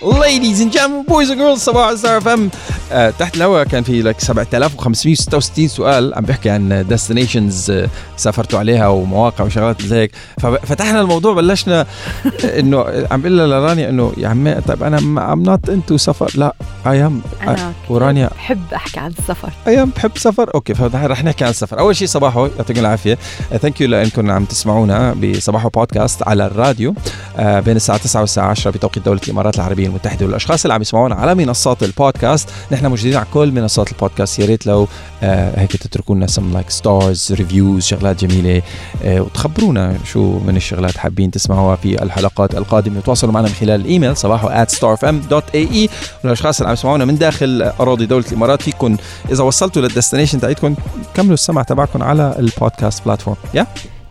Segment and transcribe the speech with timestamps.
[0.00, 2.77] Ladies and gentlemen, boys and girls of RSRFM,
[3.18, 7.72] تحت الهواء كان في لك 7566 سؤال عم بيحكي عن destinations
[8.16, 10.10] سافرتوا عليها ومواقع وشغلات زي هيك.
[10.40, 11.86] ففتحنا الموضوع بلشنا
[12.60, 14.98] إنه عم بقول لرانيا إنه يا عمي طيب أنا
[15.32, 16.30] I'm not into سفر.
[16.34, 16.54] لا
[16.86, 18.30] I am أنا ورانيا.
[18.36, 19.50] بحب أحكي عن السفر.
[19.66, 21.78] I am بحب سفر okay فرح نحكي عن السفر.
[21.78, 23.18] أول شيء صباحو يعطيكم العافية.
[23.62, 26.94] thank you لانكم عم تسمعونا بصباحو بودكاست على الراديو.
[27.36, 31.14] آه، بين الساعة 9 والساعة 10 بتوقيت دولة الإمارات العربية المتحدة والأشخاص اللي عم يسمعونا
[31.14, 32.48] على منصات البودكاست.
[32.78, 34.38] نحن موجودين على كل منصات البودكاست.
[34.38, 34.88] يا ريت لو
[35.22, 38.62] آه هيك تتركوا لنا some like stars reviews شغلات جميلة
[39.04, 43.00] آه وتخبرونا شو من الشغلات حابين تسمعوها في الحلقات القادمة.
[43.00, 45.90] تواصلوا معنا من خلال الإيميل صباحو starfm.ae
[46.24, 48.96] والأشخاص اللي عم يسمعونا من داخل أراضي دولة الإمارات فيكم
[49.30, 50.74] إذا وصلتوا لل destination تاعتكم
[51.14, 53.66] كملوا السمع تبعكم على ال podcast platform يا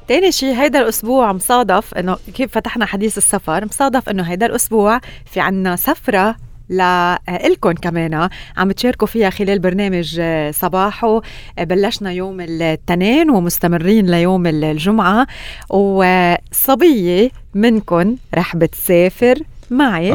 [0.08, 3.66] تاني شيء هيدا الأسبوع مصادف إنه كيف فتحنا حديث السفر.
[3.66, 6.36] مصادف إنه هيدا الأسبوع في عنا سفرة
[6.70, 11.22] لإلكم كمان عم تشاركوا فيها خلال برنامج صباحو
[11.60, 15.28] بلشنا يوم الاثنين ومستمرين ليوم الجمعة.
[15.70, 19.40] وصبية منكم رح بتسافر
[19.72, 20.14] معي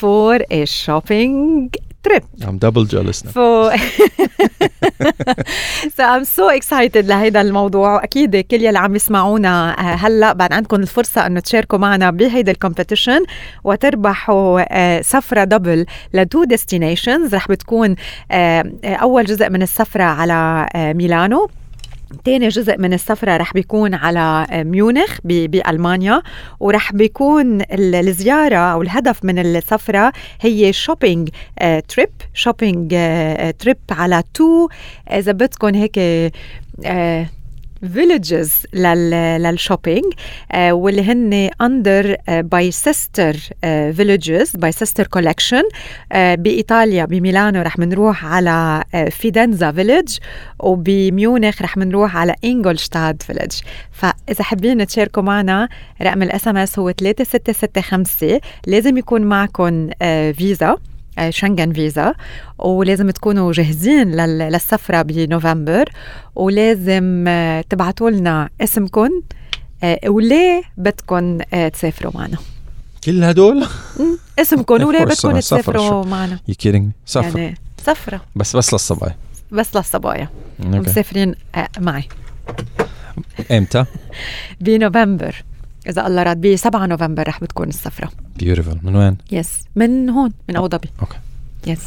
[0.00, 1.68] for a shopping
[2.02, 2.24] trip.
[2.42, 3.30] I'm double jealous now.
[3.30, 3.70] So,
[5.96, 11.26] so I'm so excited لهيدا الموضوع وأكيد كل يلي عم يسمعونا هلأ بعد عندكم الفرصة
[11.26, 13.24] إنه تشاركوا معنا بهيدا ال competition
[13.64, 17.96] وتربحوا سفرة double ل two destinations رح بتكون
[18.84, 21.48] أول جزء من السفرة على ميلانو
[22.24, 26.22] تاني جزء من السفرة رح بيكون على ميونخ بألمانيا
[26.60, 31.28] ورح بيكون الزيارة أو الهدف من السفرة هي shopping
[31.88, 32.90] trip shopping
[33.58, 34.68] trip على two
[35.12, 35.98] إذا بدكم هيك
[37.92, 40.04] villages لل shopping
[40.54, 43.36] واللي هن under Bicester
[43.92, 45.62] Villages Bicester Collection
[46.14, 50.18] بإيطاليا بميلانو رح منروح على Fidenza Village
[50.58, 53.52] وبميونخ رح منروح على Ingolstadt Village
[53.92, 55.68] فإذا حابين تشاركوا معنا
[56.02, 59.90] رقم ال SMS هو 3665 لازم يكون معكم
[60.32, 60.76] فيزا.
[61.30, 62.14] شنغن فيزا
[62.58, 65.88] ولازم تكونوا جاهزين للسفرة بنوفمبر
[66.34, 67.24] ولازم
[67.70, 69.10] تبعتوا لنا اسمكم
[70.06, 71.38] وليه بدكم
[71.72, 72.38] تسافروا معنا.
[73.04, 73.66] كل هدول؟
[74.38, 76.38] اسمكم وليه بدكم تسافروا معنا.
[76.50, 77.38] You kidding me سفر.
[77.38, 78.20] يعني سفرة.
[78.36, 79.16] بس بس للصبايا.
[79.52, 80.28] بس للصبايا.
[80.60, 81.34] مسافرين
[81.78, 82.08] معي.
[83.50, 83.84] إمتى؟
[84.60, 85.44] بنوفمبر.
[85.88, 88.10] إذا الله راد ب 7 نوفمبر رح بتكون السفرة.
[88.36, 90.88] beautiful من وين؟ yes من هون من أبو ظبي.
[91.00, 91.16] أوكي.
[91.66, 91.80] يس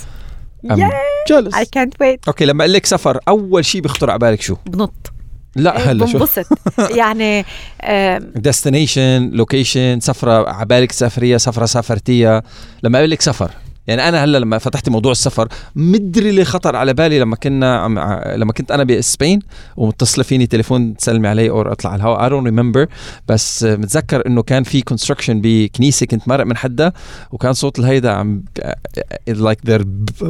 [1.30, 4.56] جالس اي كانت ويت okay لما أقول لك سفر أول شيء بيخطر على بالك شو؟
[4.66, 5.12] بنط.
[5.56, 6.46] لا هلا شو؟ بنبسط.
[7.00, 7.46] يعني
[8.36, 12.44] destination location سفرة على بالك سفرية سفرة سافرتيها
[12.84, 13.52] لما أقول لك سفر
[13.88, 18.00] يعني أنا هلأ لما فتحت موضوع السفر مدري اللي خطر على بالي لما كنا عم
[18.36, 19.40] لما كنت أنا باسبين
[19.78, 22.24] ومتصلة فيني تليفون تسلمي علي أو أطلع على الهواء.
[22.24, 22.88] I don't remember
[23.28, 26.92] بس متذكر إنه كان في construction بكنيسة كنت مرق من حدا
[27.32, 28.44] وكان صوت الهيدا عم
[29.28, 29.82] like they're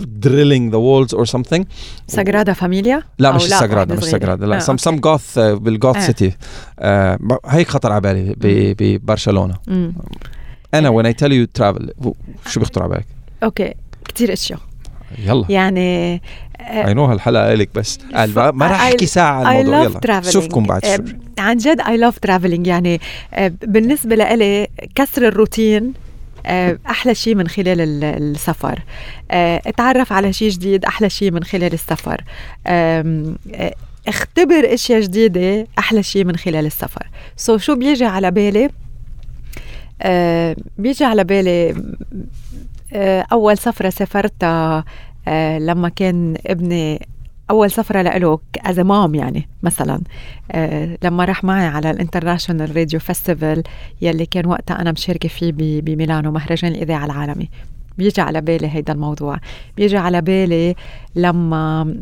[0.05, 1.65] drilling the walls or something
[2.07, 6.31] ساجرادا فاميليا؟ لا مش الساجرادا مش الساجرادا لا some some Goth بال Goth city
[7.45, 8.35] هيك خطر على بالي
[8.79, 9.55] ببرشلونة.
[10.73, 11.93] أنا وين I tell you travel
[12.47, 13.73] شو بيخطر على بالك؟ okay
[14.07, 14.59] كثير أشياء.
[15.19, 15.45] يلا.
[15.49, 16.21] يعني
[16.59, 17.99] I know هالحلقه لك بس.
[18.35, 20.01] ما راح أحكي ساعة عن الموضوع.
[20.05, 21.17] يلا شوفكم بعد شوي.
[21.39, 23.01] عن جد I love traveling يعني
[23.61, 25.93] بالنسبة لإلي كسر الروتين
[26.89, 28.79] أحلى شيء من خلال السفر.
[29.31, 32.23] أتعرف على شيء جديد أحلى شيء من خلال السفر.
[34.07, 37.07] اختبر أشياء جديدة أحلى شيء من خلال السفر.
[37.37, 38.69] so so شو بيجي على بالي؟
[40.77, 41.75] بيجي على بالي
[43.31, 44.85] أول سفرة سافرتها
[45.59, 47.07] لما كان ابني
[47.49, 50.01] أول سفرة له as mom يعني مثلا.
[51.03, 53.63] لما راح معي على ال international radio festival
[54.01, 55.51] يلي كان وقتها أنا مشاركة فيه
[55.81, 57.49] بميلانو مهرجان الإذاعة العالمي.
[57.97, 59.37] بيجي على بالي هيدا الموضوع.
[59.77, 60.75] بيجي على بالي
[61.15, 61.95] لما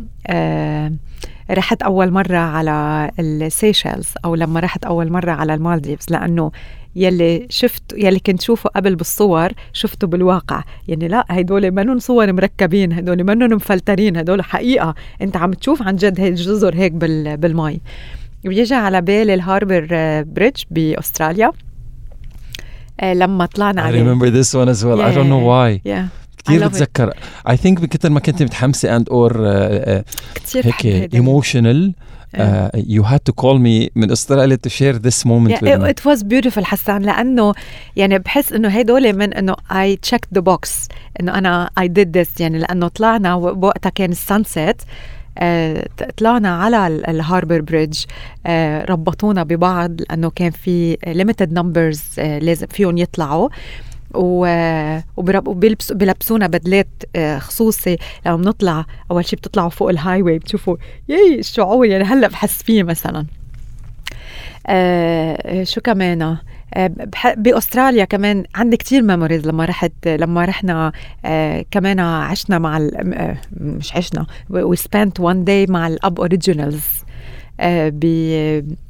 [1.52, 6.52] رحت أول مرة على السيشيلز أو لما رحت أول مرة على المالديفز لأنه
[6.96, 10.64] يلي شفت يلي كنت شوفه قبل بالصور شفته بالواقع.
[10.88, 14.96] يعني لا هدول منهم صور مركبين هدول منهم مفلترين هدول حقيقة.
[15.22, 17.80] انت عم تشوف عن جد هي الجزر هيك بالمي.
[18.44, 19.88] بيجي على بالي ال Harbour
[20.24, 21.52] Bridge بأستراليا.
[23.04, 24.04] لما طلعنا عليه.
[24.04, 24.98] I remember this one as well.
[24.98, 25.82] Yeah, I don't know why.
[25.92, 26.20] Yeah.
[26.46, 27.14] كثير بتذكر.
[27.50, 29.32] I think بكثر ما كنت متحمسة and or
[30.36, 31.94] كثير هيك emotional
[32.38, 35.90] uh, you had to call me من استراليا to share this moment yeah, with me.
[35.90, 37.54] it was beautiful حسان لأنه
[37.96, 40.88] يعني بحس إنه هدول من إنه I checked the box
[41.20, 44.82] إنه أنا I did this يعني لأنه طلعنا وقتها كان ال sunset
[45.38, 45.88] آه
[46.18, 48.04] طلعنا على ال Harbour Bridge
[48.46, 53.50] آه ربطونا ببعض لأنه كان في limited numbers آه لازم فيهم يطلعوا.
[54.14, 57.98] وبيلبسوا بيلبسونا بدلات آه، خصوصي.
[58.26, 60.78] لما بنطلع أول شيء بتطلعوا فوق ال highway بتشوفوا
[61.10, 63.26] يي الشعور يعني هلأ بحس فيه مثلا.
[64.68, 66.38] آه شو كمان؟
[66.74, 66.92] آه
[67.38, 70.92] بأستراليا كمان عندي كتير memories لما رحت لما رحنا
[71.26, 77.09] آه كمان عشنا مع آه مش عشنا we spent one day مع ال aboriginals آه،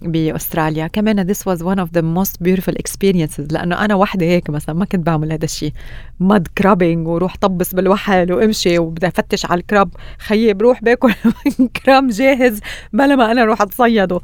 [0.01, 4.75] باستراليا كمان this was one of the most beautiful experiences لأنه أنا وحدة هيك مثلا
[4.75, 5.74] ما كنت بعمل هذا الشيء
[6.20, 11.13] mud crabbing وروح طبس بالوحل وامشي وبدي افتش على ال crab خيي بروح باكل
[11.86, 12.60] crab جاهز
[12.94, 14.19] بلا ما أنا أروح أتصيده.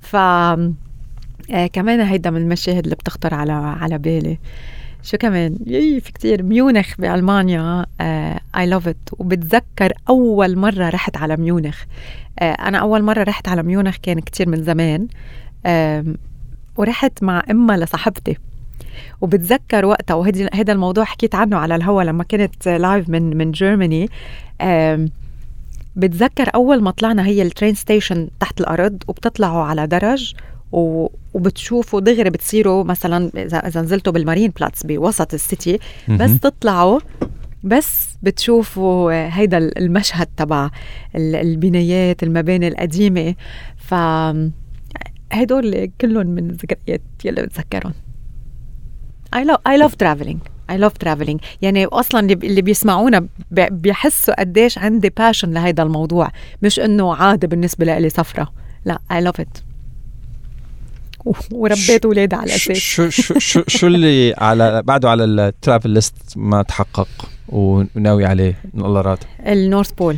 [0.00, 4.38] ف آه كمان هيدا من المشاهد اللي بتخطر على على بالي.
[5.02, 6.42] شو كمان؟ يي في كتير.
[6.42, 7.86] ميونخ بألمانيا
[8.56, 11.84] I love it وبتذكر أول مرة رحت على ميونخ.
[12.38, 15.08] آه أنا أول مرة رحت على ميونخ كان كتير من زمان.
[15.66, 16.04] آه
[16.76, 18.36] ورحت مع إما لصاحبتي.
[19.20, 24.08] وبتذكر وقتها وهذا هذا الموضوع حكيت عنه على الهوا لما كنت live من من Germany
[25.96, 30.34] بتذكر أول ما طلعنا هي ال train station تحت الأرض وبتطلعوا على درج.
[30.72, 33.30] وبتشوفوا دغري بتصيروا مثلا
[33.66, 35.78] اذا نزلتوا بال Marienplatz بوسط ال city
[36.08, 37.00] بس تطلعوا
[37.64, 40.70] بس بتشوفوا هيدا المشهد تبع
[41.16, 43.34] البنايات المباني القديمة.
[43.76, 43.94] ف
[45.32, 47.92] هدول كلهم من الذكريات يلي بتذكرهم.
[49.36, 50.38] I love I love traveling.
[50.72, 51.38] I love traveling.
[51.62, 56.30] يعني أصلا اللي بيسمعونا بيحسوا قديش عندي passion لهيدا الموضوع
[56.62, 58.52] مش إنه عادي بالنسبة لي سفرة.
[58.84, 59.67] لا I love it.
[61.52, 66.14] وربيت اولادي على الاساس شو شو شو شو اللي على بعده على ال travel list
[66.36, 67.08] ما تحقق
[67.48, 69.18] وناوي عليه؟ من الله راد.
[69.46, 70.16] ال North Pole.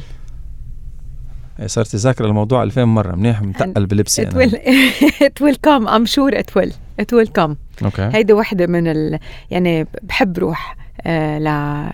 [1.67, 4.55] صرت ذاكر الموضوع 2000 مرة منيح متقل بلبسي it will
[5.29, 6.73] it will come I'm sure it will.
[7.03, 7.55] It will come.
[7.85, 9.19] okay هيدي وحدة من ال...
[9.51, 10.77] يعني بحب روح
[11.07, 11.45] آه ل...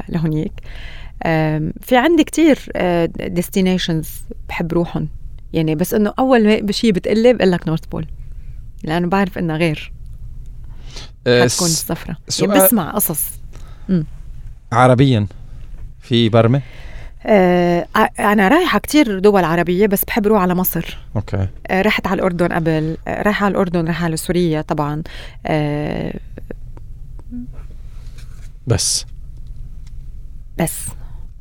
[0.09, 0.53] لهونيك.
[1.23, 3.11] آه في عندي كتير آه
[4.49, 5.09] بحب روحهم.
[5.53, 8.07] يعني بس إنه أول شيء بتقلي بقول لك North Pole.
[8.87, 9.93] لأنه بعرف انها غير.
[11.27, 12.17] آه، حتكون السفرة.
[12.41, 13.25] يعني بسمع قصص.
[13.89, 14.03] م.
[14.73, 15.27] عربيا
[16.01, 16.63] في برمة؟
[17.27, 17.87] آه
[18.19, 20.99] أنا رايحة كتير دول عربية بس بحب أروح على مصر.
[21.17, 21.49] okay.
[21.67, 22.97] آه رحت على الأردن قبل.
[23.09, 25.03] آه رايحة على الأردن رايحة على سوريا طبعا.
[25.47, 26.21] آه
[28.67, 29.07] بس.
[30.59, 30.87] بس.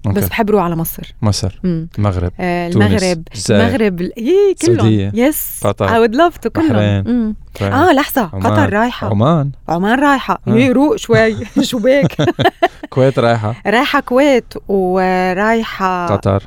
[0.08, 0.20] okay.
[0.20, 1.14] بس بحب أروح على مصر.
[1.22, 3.24] مصر المغرب آه المغرب.
[3.50, 4.02] المغرب.
[4.02, 8.30] إيه كلهم yes قطر I would love to كلهم آه لحظة.
[8.34, 8.44] عمان.
[8.48, 9.10] قطر رايحة.
[9.10, 9.52] عمان.
[9.68, 10.42] عمان رايحة.
[10.48, 10.54] آه.
[10.54, 11.46] إيه روق شوي.
[11.70, 12.16] شو بك
[12.90, 13.56] كويت رايحة.
[13.68, 16.08] رايحة كويت ورايحة.
[16.08, 16.44] قطر.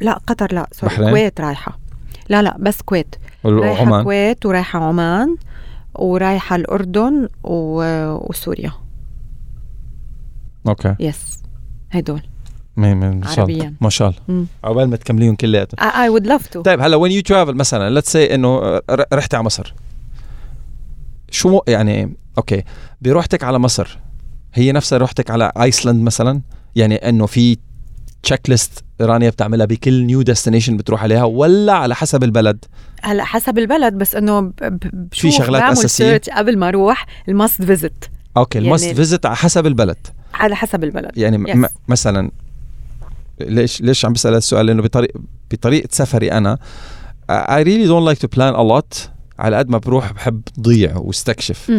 [0.00, 0.66] لا قطر لا.
[0.72, 1.10] sorry بحرين.
[1.10, 1.78] كويت رايحة.
[2.28, 3.14] لا لا بس كويت.
[3.44, 4.04] رايحة عمان.
[4.04, 5.36] كويت ورايحة عمان
[5.94, 7.82] ورايحة الأردن و...
[8.30, 8.72] وسوريا.
[10.68, 10.94] okay.
[11.00, 11.42] yes
[11.92, 12.22] هدول
[12.76, 13.72] ما شاء الله.
[13.80, 14.46] ما شاء الله.
[14.64, 15.90] عقبال ما تكمليهم كلياتهم.
[15.90, 19.44] I would love to طيب هلا when you travel مثلا let's say إنه رحتي على
[19.44, 19.74] مصر.
[21.30, 22.62] شو يعني okay.
[23.02, 23.98] بروحتك على مصر
[24.54, 26.40] هي نفسها روحتك على ايسلند مثلا؟
[26.76, 27.58] يعني إنه في
[28.22, 32.64] checklist رانيا بتعملها بكل new destination بتروح عليها ولا على حسب البلد؟
[33.02, 34.52] هلا حسب البلد بس إنه
[35.12, 38.04] في شغلات أساسية؟ قبل ما أروح ال must visit
[38.36, 39.96] okay ال must يعني visit على حسب البلد.
[40.34, 41.18] على حسب البلد.
[41.18, 41.68] يعني yes.
[41.88, 42.30] مثلا
[43.48, 45.10] ليش ليش عم بسأل السؤال؟ لأنه بطريق
[45.50, 46.58] بطريقة سفري أنا.
[47.30, 49.08] I really don't like to plan a lot.
[49.38, 51.70] على قد ما بروح بحب ضيع واستكشف.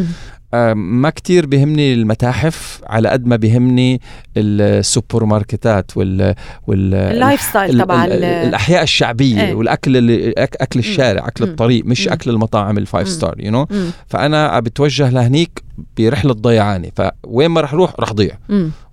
[0.73, 4.01] ما كتير بهمني المتاحف على قد ما بيهمني
[4.37, 6.35] السوبر ماركتات وال
[6.67, 9.53] وال ال lifestyle تبع الأحياء الشعبية إيه.
[9.53, 13.67] والأكل اللي أكل الشارع أكل الطريق مش أكل المطاعم ال five star you know
[14.07, 15.63] فأنا بتوجه لهنيك
[15.97, 18.37] برحلة ضيعاني فوين ما رح أروح رح ضيع.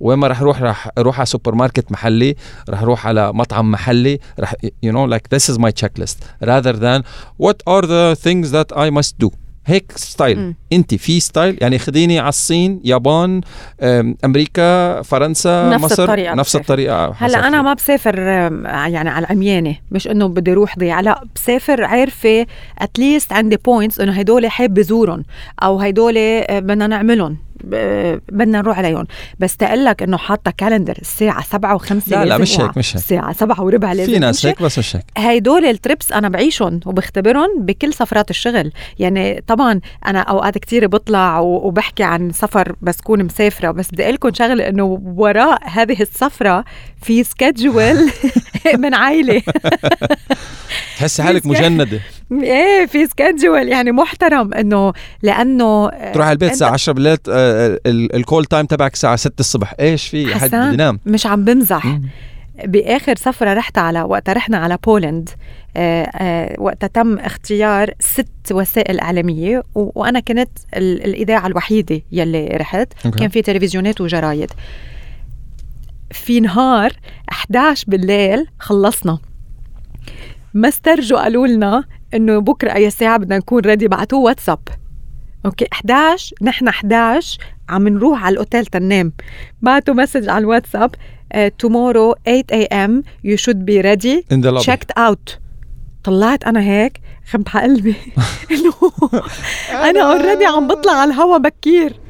[0.01, 2.37] وين ما رح أروح رح أروح على سوبر ماركت محلي
[2.69, 7.03] رح أروح على مطعم محلي رح you know like this is my checklist rather than
[7.47, 9.31] what are the things that I must do.
[9.67, 13.41] هيك style انت في ستايل يعني خديني على الصين يابان
[14.25, 16.63] أمريكا فرنسا نفس مصر الطريقة نفس بسافر.
[16.63, 17.15] الطريقة.
[17.19, 22.47] هلأ أنا ما بسافر يعني على العميانة مش إنه بدي أروح ضيع لأ بسافر عارفة
[22.79, 25.25] at least عندي points إنه هدول حابه زورهم
[25.63, 26.15] أو هدول
[26.51, 29.07] بدنا نعملهم بدنا نروح عليهم
[29.39, 32.97] بس تقول لك إنه حاطة calendar الساعة 7 و5 لا لا مش هيك مش هيك.
[32.97, 34.47] الساعة 7 وربع لازم في ناس.
[34.47, 35.05] هيك بس مش هيك.
[35.19, 38.73] هيدول ال trips أنا بعيشهم وبختبرهم بكل سفرات الشغل.
[38.99, 43.71] يعني طبعا أنا أوقات كتير بطلع وبحكي عن سفر بس كون مسافرة.
[43.71, 44.85] بس بدي أقول لكم شغلة إنه
[45.17, 46.65] وراء هذه السفرة
[47.03, 48.11] في schedule
[48.83, 49.43] من عائلة.
[50.99, 52.01] تحسي حالك مجندة.
[52.33, 58.15] إيه في schedule يعني محترم إنه لأنه تروح على البيت الساعة 10 بالليل آه، ال-
[58.17, 59.75] ال call time تبعك الساعة 6 الصبح.
[59.81, 61.99] إيش في حد ينام مش عم بمزح.
[62.65, 65.29] بآخر سفرة رحت على وقتها رحنا على بولند
[65.77, 72.93] آه، آه، وقتها تم اختيار ست وسائل إعلامية وأنا كنت ال- الإذاعة الوحيدة يلي رحت.
[73.07, 73.19] أوكي.
[73.19, 74.51] كان في تلفزيونات وجرايد.
[76.13, 76.93] في نهار
[77.31, 79.19] 11 بالليل خلصنا.
[80.55, 84.59] ما استرجوا قالوا لنا إنه بكرة أي ساعة بدنا نكون ready بعتوه واتساب.
[85.47, 89.13] أوكي؟ 11 نحن 11 عم نروح على الأوتيل تنام.
[89.63, 90.95] بعتوا message على الواتساب
[91.35, 93.03] tomorrow 8 a.m.
[93.23, 94.25] you should be ready.
[94.31, 94.65] In the lobby.
[94.65, 95.39] Checked out.
[96.05, 97.95] طلعت أنا هيك خبط على قلبي.
[98.51, 98.73] إنه
[99.91, 102.01] أنا already عم بطلع على الهوا بكير.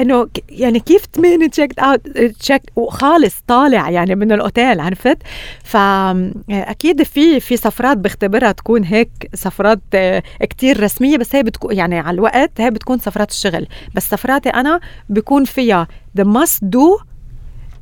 [0.00, 2.08] إنه يعني كيف 8 check out
[2.40, 5.18] check وخالص طالع يعني من الأوتيل عرفت؟
[5.64, 11.98] فاكيد في في سفرات بختبرها تكون هيك سفرات آه، كتير رسمية بس هي بتكون يعني
[11.98, 13.66] على الوقت هي بتكون سفرات الشغل.
[13.94, 15.88] بس سفراتي أنا بكون فيها
[16.20, 17.02] the must do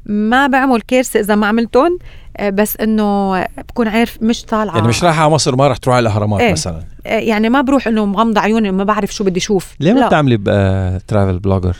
[0.06, 1.98] ما بعمل كارثه إذا ما عملتهم
[2.36, 4.76] آه، بس إنه بكون عارف مش طالعة.
[4.76, 6.52] يعني مش رايحة على مصر ما رح تروح على الأهرامات إيه.
[6.52, 9.74] مثلا؟ آه، يعني ما بروح إنه مغمضه عيوني ما بعرف شو بدي أشوف.
[9.80, 10.06] ليه ما.
[10.06, 10.36] بتعملي
[11.08, 11.76] travel blogger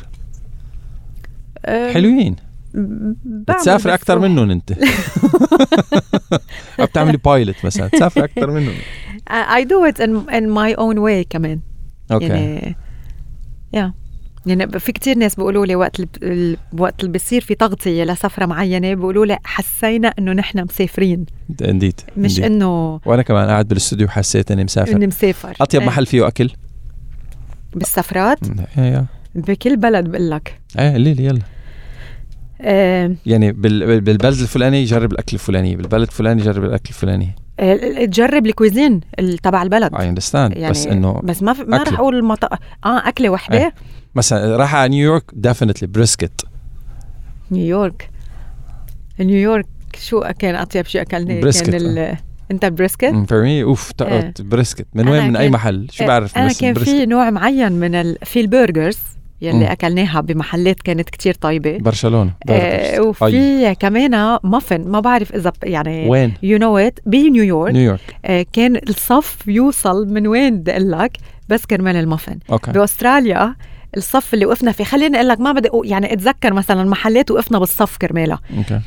[1.95, 2.37] حلوين.
[3.25, 4.19] بتسافر أكثر.
[4.19, 4.73] منهم أنت.
[6.81, 7.89] بتعملي pilot مثلا.
[7.89, 8.75] تسافر أكثر منهم.
[9.31, 11.61] I do it in, in my own way كمان.
[12.13, 12.25] أوكي.
[12.27, 12.77] يعني
[13.73, 13.93] يا
[14.47, 18.95] يعني في كتير ناس بيقولوا لي وقت ال- وقت اللي بيصير في تغطية لسفرة معينة
[18.95, 21.27] بيقولوا لي حسينا إنه نحن مسافرين.
[21.65, 24.97] indeed مش إنه وأنا كمان قاعد بالاستوديو حسيت إني مسافر.
[24.97, 25.57] إني مسافر.
[25.61, 25.87] أطيب إيه.
[25.87, 26.51] محل فيه اكل
[27.75, 28.39] بالسفرات؟
[28.79, 30.61] إيه بكل بلد بقول لك.
[30.79, 31.43] إيه قولي لي يلا.
[32.61, 37.35] يعني بال- بالبلد الفلاني جرب الأكل الفلاني بالبلد الفلاني جرب الأكل الفلاني.
[37.61, 39.95] آه، تجرب ال cuisine ال- تبع البلد.
[39.95, 41.83] I understand يعني بس إنه بس ما في ما.
[41.83, 42.45] رح أقول المط...
[42.45, 43.59] آه أكلة وحدة.
[43.59, 43.75] إيه.
[44.15, 46.47] مثلا راح على نيويورك definitely brisket
[47.51, 48.11] نيويورك
[49.21, 49.67] نيويورك
[49.99, 52.17] شو كان أطيب شيء اكلناه brisket، كان ال...
[52.51, 54.35] أنت brisket for me of إيه.
[54.41, 56.91] brisket من أنا وين من أي محل؟ شو إيه، بعرف أنا كان brisket.
[56.97, 58.17] في نوع معين من ال...
[58.25, 58.99] في ال burgers.
[59.43, 59.63] يلي مم.
[59.63, 61.79] أكلناها بمحلات كانت كتير طيبة.
[61.79, 62.95] برشلونة آه burgers.
[62.95, 63.01] أي.
[63.01, 68.77] وفي كمان مافن ما بعرف إذا يعني وين؟ you know at بنيويورك نيويورك آه كان
[68.89, 71.13] الصف يوصل من وين بدي أقول لك؟
[71.49, 72.73] بس كرمال المافن أوكي.
[72.73, 73.55] بأستراليا
[73.97, 74.85] الصف اللي وقفنا فيه.
[74.85, 78.81] خليني أقول لك ما بدي يعني أتذكر مثلا محلات وقفنا بالصف كرمالها أوكي.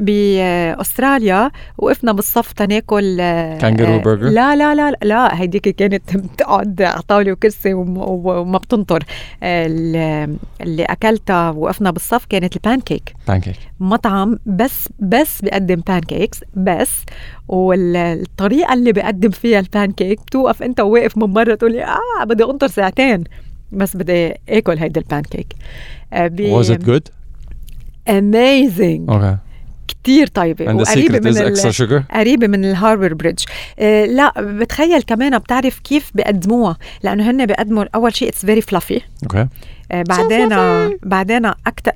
[0.00, 6.82] باستراليا وقفنا بالصف تناكل آه، كانجرو آه، برجر؟ لا لا لا لا هيديك كانت بتقعد
[6.82, 9.04] على طاوله وكرسي وم- وما بتنطر.
[9.42, 13.14] ال- اللي أكلتها وقفنا بالصف كانت ال pancake.
[13.28, 13.56] pancake.
[13.80, 16.90] مطعم بس بس بيقدم pancakes بس
[17.48, 22.66] والطريقة اللي بيقدم فيها البانكيك بتوقف أنت وواقف من برا تقول لي آه بدي أنطر
[22.66, 23.24] ساعتين.
[23.74, 25.46] بس بدي آكل هيدا البانكيك
[26.62, 27.10] was it good?
[28.08, 29.36] amazing أوكي
[29.88, 30.64] كتير طيبة.
[30.66, 30.68] And
[31.08, 31.56] secret من ال-
[32.12, 33.44] قريبة من ال Harbour Bridge
[33.78, 39.00] آه لا بتخيل كمان بتعرف كيف بيقدموها لأنه هن بيقدموا أول شيء it's very fluffy
[39.22, 39.46] أوكي
[39.92, 40.48] بعدين
[41.02, 41.92] بعدين أكتر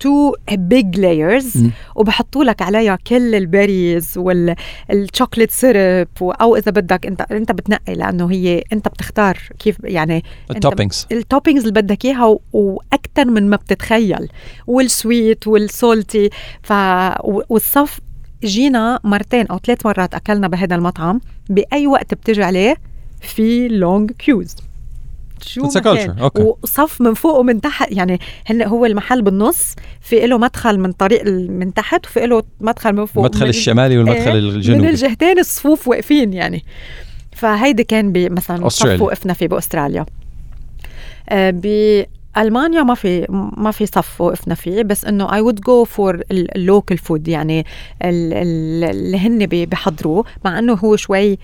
[0.00, 1.64] two big layers.
[1.94, 7.94] وبحطوا لك عليها كل ال berries وال chocolate syrup أو إذا بدك انت أنت بتنقي
[7.94, 13.50] لأنه هي أنت بتختار كيف يعني ال toppings ال toppings اللي بدك إياها وأكثر من
[13.50, 14.28] ما بتتخيل.
[14.66, 16.30] وال sweet وال salty
[16.62, 16.72] ف
[17.24, 18.00] والصف
[18.44, 21.20] جينا مرتين أو ثلاث مرات أكلنا بهذا المطعم.
[21.50, 22.76] بأي وقت بتجي عليه
[23.20, 24.56] في long queues
[25.42, 26.06] شو It's a ما culture.
[26.06, 26.28] كان.
[26.28, 26.40] Okay.
[26.62, 31.26] وصف من فوق ومن تحت يعني هن هو المحل بالنص في له مدخل من طريق
[31.50, 35.38] من تحت وفي له مدخل من فوق المدخل من- الشمالي والمدخل إيه، من الجنوبي الجهتين
[35.38, 36.64] الصفوف واقفين يعني
[37.32, 39.00] فهيدي كان مثلا صف.
[39.02, 40.06] وقفنا فيه بأستراليا
[41.30, 43.26] آه، بألمانيا ما في
[43.56, 47.60] ما في صف وقفنا فيه بس إنه I would go for ال local food يعني
[48.04, 51.38] ال- ال- اللي هن بي- بيحضروه مع إنه هو شوي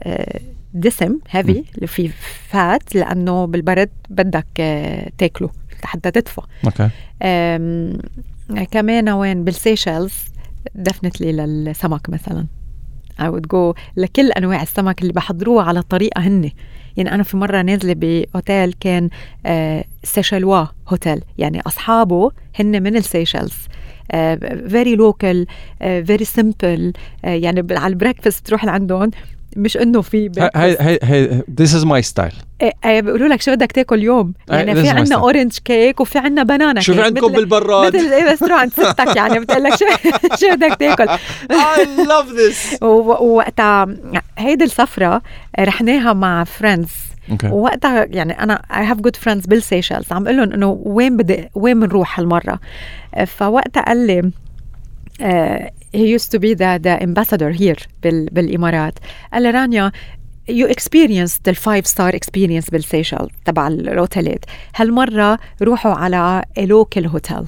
[0.00, 0.40] آه،
[0.74, 2.10] دسم heavy اللي فيه
[2.48, 5.50] فات لأنه بالبرد بدك آه، تاكله
[5.82, 6.40] حتى تدفى.
[6.64, 6.88] okay.
[8.70, 10.12] كمان وين؟ بالسيشلز
[10.74, 12.46] definitely للسمك مثلا.
[13.20, 16.50] I would go لكل أنواع السمك اللي بحضروها على طريقة هن.
[16.96, 19.08] يعني أنا في مرة نازلة بأوتيل كان
[19.46, 23.54] آه سيشلوا هوتيل يعني أصحابه هن من السيشلز
[24.68, 25.46] very local
[25.80, 26.92] very simple
[27.24, 29.10] يعني على ال breakfast تروح لعندهم
[29.56, 32.32] مش إنه في هاي هاي هاي this is my style
[32.84, 36.94] بيقولوا لك شو بدك تاكل اليوم يعني في عندنا orange cake وفي عندنا banana شو
[36.94, 37.96] في عندكم بالبراد؟
[38.32, 39.84] مثل عند ستك يعني بتقول لك شو
[40.40, 41.08] شو بدك تاكل.
[41.50, 43.86] I love this ووقتها
[44.38, 45.22] هيدي السفره
[45.60, 46.90] رحناها مع friends
[47.30, 50.12] okay ووقتها يعني أنا I have good friends بالسيشلز.
[50.12, 52.60] عم بقول لهم إنه وين بدي وين بنروح هالمرة؟
[53.26, 54.30] فوقتها قال لي
[55.20, 58.98] uh, he used to be the, the ambassador here بال, بالامارات
[59.32, 59.92] قال لي رانيا
[60.50, 64.44] you experienced ال five star experience بالسيشل تبع الاوتيلات
[64.76, 67.44] هالمرة روحوا على local hotel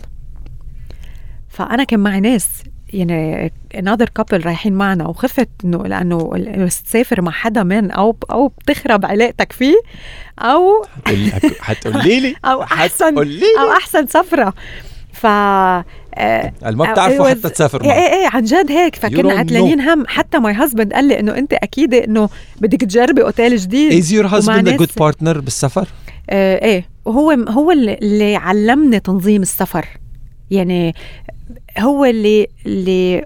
[1.49, 2.49] فأنا كان معي ناس
[2.89, 9.07] يعني another couple رايحين معنا وخفت إنه لأنه تسافر مع حدا من أو أو بتخرب
[9.07, 9.77] علاقتك فيه
[10.39, 10.87] أو
[11.61, 13.19] حتقولي لي أو احسن
[13.61, 14.55] أو أحسن سفرة.
[15.13, 15.27] ف
[16.63, 18.97] ما بتعرفوا حتى تسافر إيه إيه إيه عن جد هيك.
[18.97, 22.29] فكنا عتلانين هم حتى my husband قال لي إنه أنت أكيد إنه
[22.61, 23.93] بدك تجربي أوتيل جديد.
[24.21, 25.89] ومع husband a ناس- good partner بالسفر؟
[26.31, 26.89] آه إيه.
[27.05, 29.87] وهو هو اللي- اللي علمني تنظيم السفر.
[30.51, 30.95] يعني
[31.79, 33.25] هو اللي اللي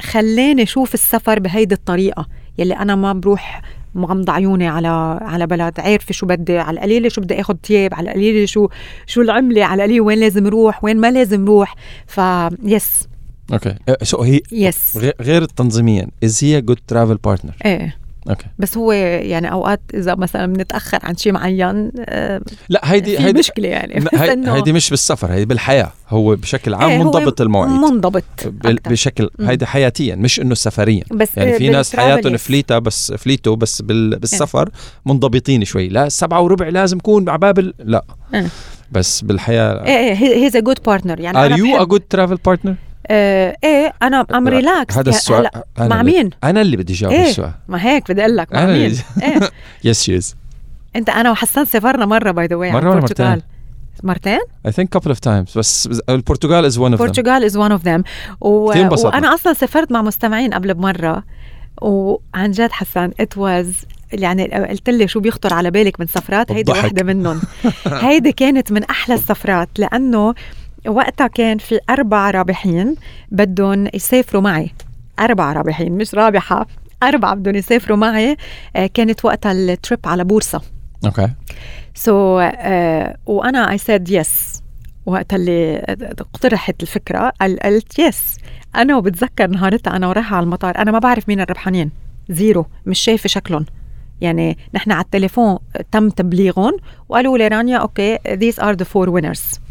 [0.00, 2.26] خلاني أشوف السفر بهيدي الطريقة.
[2.58, 3.62] يلي أنا ما بروح
[3.94, 8.08] مغمضة عيوني على على بلد عارفة شو بدي على القليلة شو بدي اخذ تياب على
[8.10, 8.68] القليلة شو
[9.06, 11.74] شو العملة على القليلة وين لازم أروح وين ما لازم أروح
[12.06, 12.20] ف
[12.64, 13.08] يس
[13.52, 17.96] أوكي سو هي يس غير- غير تنظيميا is he a good travel partner؟ إيه.
[18.30, 23.38] أوكي بس هو يعني أوقات إذا مثلا بنتأخر عن شيء معين آه، لا هيدي هيدي
[23.38, 24.04] مشكلة يعني
[24.54, 28.24] هيدي مش بالسفر هيدي بالحياة هو بشكل عام إيه، منضبط المواعيد منضبط.
[28.64, 29.30] بشكل.
[29.40, 32.36] هيدي حياتيا مش إنه سفريا بس يعني في ناس حياتهم.
[32.36, 34.70] فليتا بس فليتو بس بال بالسفر
[35.06, 38.46] منضبطين شوي لا سبعة وربع لازم يكون على باب لا إيه.
[38.92, 43.56] بس بالحياة إيه he's a good partner يعني you a بحب good travel partner؟ آه
[43.64, 47.28] إيه أنا I'm relaxed هذا السؤال أنا مع مين؟ أنا اللي بدي جاوب إيه.
[47.28, 49.40] السؤال ما هيك بدي أقول لك مع أنا مين؟ إيه
[49.84, 50.36] yes yes
[50.96, 53.42] أنت أنا وحسان سافرنا مرة by the way ولا مرتين؟
[54.02, 57.72] مرتين؟ I think couple of times بس البرتغال is one of them البرتغال is one
[57.72, 59.10] of them كتير انبسطنا.
[59.10, 61.24] وأنا أصلا سافرت مع مستمعين قبل بمرة
[61.82, 63.74] وعن جد حسان it was
[64.12, 66.72] يعني قلت لي شو بيخطر على بالك من سفرات هيدي.
[66.72, 67.40] واحدة منهم
[67.86, 70.34] هيدي كانت من أحلى السفرات لأنه
[70.86, 72.94] وقتها كان في أربع رابحين
[73.30, 74.70] بدهم يسافروا معي.
[75.20, 76.66] أربع رابحين مش رابحة
[77.02, 78.36] أربعة بدهم يسافروا معي.
[78.76, 80.60] آه، كانت وقتها ال trip على بورصة.
[81.04, 81.28] okay
[81.94, 84.62] so so, uh, وأنا I said yes
[85.06, 88.36] وقت اللي اقترحت الفكرة قلت yes
[88.76, 91.90] أنا وبتذكر نهارتها أنا ورايحة على المطار أنا ما بعرف مين الربحانين.
[92.28, 93.66] zero مش شايفة شكلهم.
[94.20, 95.58] يعني نحن على التليفون
[95.92, 96.76] تم تبليغهم.
[97.08, 99.61] وقالوا لي رانيا okay these are the four winners.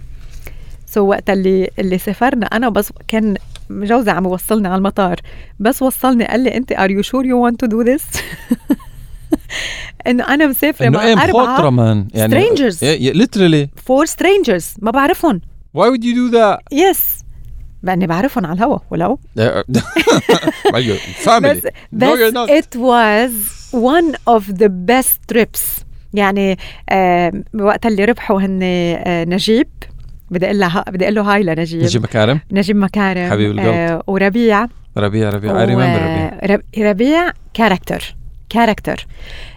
[0.92, 2.46] so وقت اللي اللي سافرنا.
[2.46, 3.36] أنا بس كان
[3.70, 5.20] جوزي عم يوصلني على المطار.
[5.60, 8.04] بس وصلني قال لي أنت are you sure you want to do this
[10.08, 12.76] إنه أنا مسافرة مع إيه أربعة مخاطرة man يعني strangers.
[13.16, 13.82] literally.
[13.86, 15.42] four strangers ما بعرفهم.
[15.78, 16.60] Why would you do that?
[16.72, 17.22] yes
[17.84, 18.78] باني بعرفهم على الهوا.
[18.92, 19.20] ولو
[21.24, 21.40] family.
[21.40, 23.32] بس بس it was
[23.74, 25.84] one of the best trips.
[26.14, 26.58] يعني
[26.90, 29.68] آه وقت اللي ربحوا هن آه نجيب.
[30.32, 31.84] بدي أقول لها بدي أقول له هاي لنجيب.
[31.84, 33.32] نجيب مكارم؟ نجيب مكارم.
[33.32, 33.68] حبيب القلب.
[33.68, 34.68] آه وربيع.
[34.98, 35.66] ربيع ربيع.
[35.66, 36.92] I remember ربيع.
[36.92, 38.16] ربيع character
[38.50, 39.08] character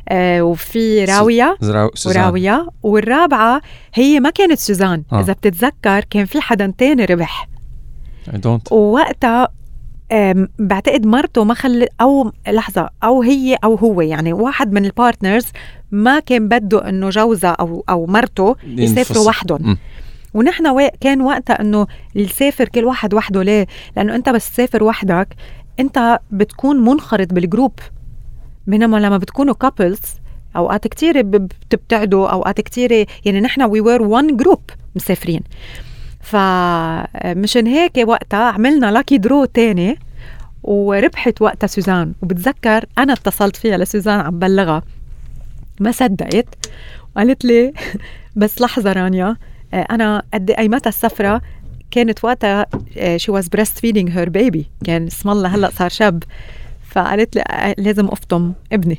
[0.09, 1.57] آه وفي راوية.
[1.61, 2.23] زراو سوزان.
[2.23, 2.69] وراوية.
[2.83, 3.61] والرابعة
[3.95, 5.03] هي ما كانت سوزان.
[5.13, 5.21] آه.
[5.21, 7.49] إذا بتتذكر كان في حدا تاني ربح.
[8.29, 8.73] I don't.
[8.73, 9.49] ووقتها
[10.59, 15.47] بعتقد مرته ما خلت أو لحظة أو هي أو هو يعني واحد من ال partners
[15.91, 19.27] ما كان بده إنه جوزها أو أو مرته يسافروا.
[19.27, 19.79] وحدهم.
[20.35, 23.67] ونحن كان وقتها إنه يسافر كل واحد وحده ليه؟
[23.97, 25.29] لأنه أنت بس تسافر وحدك
[25.81, 27.73] أنت بتكون منخرط بال group.
[28.67, 30.01] بينما لما بتكونوا couples
[30.57, 34.61] أوقات كتير ب- بتبتعدوا أوقات كتير يعني نحن we were one group
[34.97, 35.41] مسافرين.
[36.21, 39.99] فمشان هيك وقتها عملنا lucky draw تاني
[40.63, 42.13] وربحت وقتها سوزان.
[42.23, 44.83] وبتذكر أنا اتصلت فيها لسوزان عم بلغها.
[45.81, 46.47] ما صدقت.
[47.17, 47.73] وقالت لي
[48.37, 49.37] بس لحظة رانيا
[49.75, 51.41] أنا قد ايمتى السفرة
[51.91, 52.67] كانت وقتها
[53.17, 56.23] she was breastfeeding her baby كان اسم الله هلأ صار شاب.
[56.91, 58.99] فقالت لي آه، لازم أفطم ابني.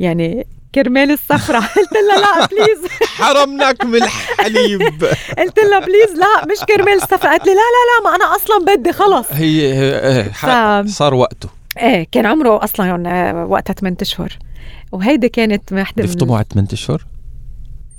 [0.00, 1.58] يعني كرمال السفرة.
[1.76, 4.82] قلت لها لا please حرمناك من الحليب.
[5.38, 7.28] قلت لها please لا مش كرمال السفرة.
[7.28, 9.26] قالت لي لا لا لا ما أنا أصلا بدي خلص.
[9.30, 11.48] هي ف- صار وقته.
[11.80, 14.38] إيه كان عمره أصلا آه، وقتها 8 أشهر.
[14.92, 17.04] وهيدي كانت واحدة بيفطموا على 8 أشهر؟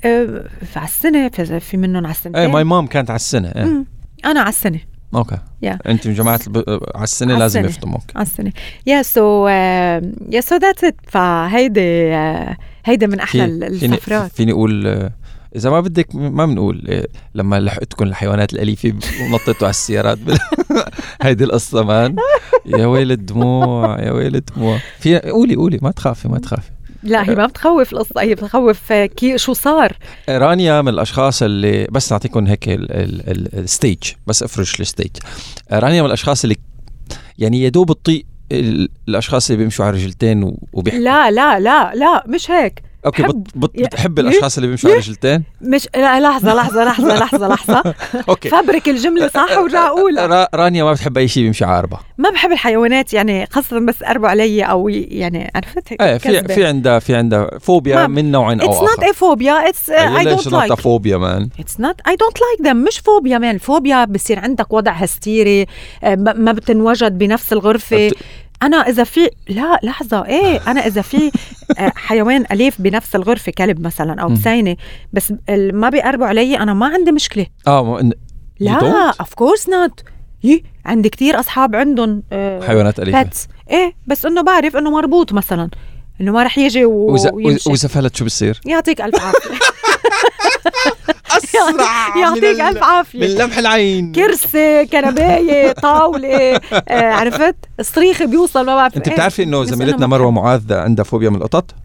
[0.05, 3.83] آه، على السنة في, في منهم على السنة إيه my mom كانت على السنة إيه.
[4.25, 4.79] أنا على السنة
[5.15, 5.35] okay.
[5.65, 5.77] Yeah.
[5.87, 6.57] أنت من جماعة الب...
[6.95, 7.65] على السنة على لازم.
[7.65, 8.51] يفطموك على السنة
[8.85, 14.51] yeah so yeah so that's it فهيدي آه، هيدا من أحلى ال- فيني, السفرات فيني
[14.51, 15.11] أقول آه،
[15.55, 20.17] إذا ما بدك ما بنقول لما لحقتكم الحيوانات الأليفة ونطيتوا على السيارات.
[21.21, 22.15] هيدي القصة man
[22.65, 24.77] يا ويل الدموع يا ويل الدموع.
[24.99, 26.69] في قولي قولي ما تخافي ما تخافي.
[27.03, 29.97] لا هي ما بتخوف القصة هي بتخوف آه، okay شو صار.
[30.29, 34.86] رانيا من الأشخاص اللي بس نعطيكم هيك ال- ال- ال- ال stage بس افرش ال
[34.86, 35.11] stage.
[35.71, 36.55] رانيا من الأشخاص اللي
[37.37, 41.01] يعني يا دوب تطيق ال- الأشخاص اللي بيمشوا على رجلتين وبيحكوا.
[41.03, 42.81] لا لا لا لا مش هيك.
[43.05, 47.47] okay but بت بتحب الأشخاص اللي بيمشوا على رجلتين مش لا لحظة لحظة لحظة لحظة
[47.47, 47.83] لحظة.
[48.29, 48.49] okay.
[48.49, 51.99] فبرك الجملة صح ورجع أقولها را- رانيا ما بتحب أي شيء بيمشي على أربعة.
[52.17, 56.43] ما بحب الحيوانات يعني خاصة بس قربوا علي أو ي- يعني عرفت؟ هيك إيه في
[56.53, 58.85] في عندها في عندها فوبيا من نوع أو آخر.
[59.69, 60.79] it's uh, I ليش don't not a like.
[60.81, 64.91] phobia man It's not I don't like them مش فوبيا man الفوبيا بصير عندك وضع
[64.91, 65.65] هستيري
[66.03, 68.11] آه، ما ما بتنوجد بنفس الغرفة.
[68.63, 71.31] أنا إذا في لا لحظة إيه أنا إذا في
[71.79, 74.35] آه، حيوان أليف بنفس الغرفة كلب مثلا أو مم.
[74.35, 74.75] بسينة
[75.13, 77.45] بس ما بيقربوا علي أنا ما عندي مشكلة.
[77.67, 78.11] آه
[78.59, 80.03] لا؟ of course not
[80.43, 83.29] yeah عندي كتير أصحاب عندهم آه، حيوانات أليفة.
[83.69, 85.69] إيه بس إنه بعرف إنه مربوط مثلا.
[86.21, 86.91] إنه ما رح يجي و...
[86.91, 89.49] واذا ويمشي واذا فلت شو بصير؟ يعطيك ألف عافية
[91.37, 96.55] أسرع يعطيك ألف عافية من لمح العين كرسي كنباية طاولة
[96.89, 99.09] آه عرفت الصريخ بيوصل ما بعرف أنت.
[99.09, 101.75] بتعرفي إنه زميلتنا مروة معاذ عندها فوبيا من القطط؟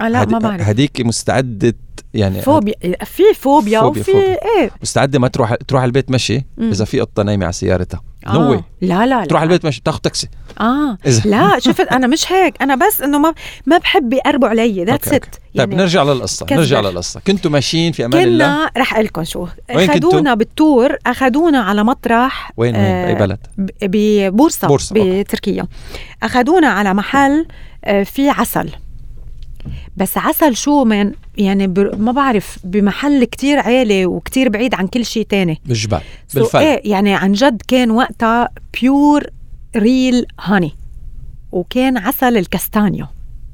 [0.00, 1.74] آه لا ما بعرف هديك مستعدة
[2.14, 4.38] يعني فوبيا في فوبيا, فوبيا، وفي فوبيا.
[4.58, 6.44] إيه مستعدة ما تروح تروح على البيت مشي.
[6.58, 8.02] إذا في قطة نايمة على سيارتها.
[8.26, 10.28] no way لا لا تروح على لا البيت مشي تاخذ تاكسي.
[10.60, 10.98] آه.
[11.06, 11.30] إذا.
[11.30, 12.62] لا شفت أنا مش هيك.
[12.62, 13.34] أنا بس إنه ما
[13.66, 14.84] ما بحب يقربوا علي.
[14.84, 15.38] that's it okay.
[15.56, 16.60] طيب نرجع للقصة كذبة.
[16.60, 17.20] نرجع للقصة.
[17.26, 21.84] كنتوا ماشيين في أمان الله؟ كنا رح أقول لكم شو؟ أخذونا بال tour أخذونا على
[21.84, 23.38] مطرح وين وين؟ آه، بأي بلد؟
[23.82, 25.22] ببورصة okay.
[25.22, 25.66] بتركيا.
[26.22, 27.46] أخذونا على محل
[27.84, 28.70] آه، فيه عسل.
[29.96, 35.04] بس عسل شو من يعني بر- ما بعرف بمحل كتير عالي وكتير بعيد عن كل
[35.06, 35.60] شيء تاني.
[35.66, 38.48] بالجبال So بالفلا إيه يعني عن جد كان وقتها
[38.80, 39.26] pure
[39.76, 40.72] real honey
[41.52, 43.06] وكان عسل الكاستانيو.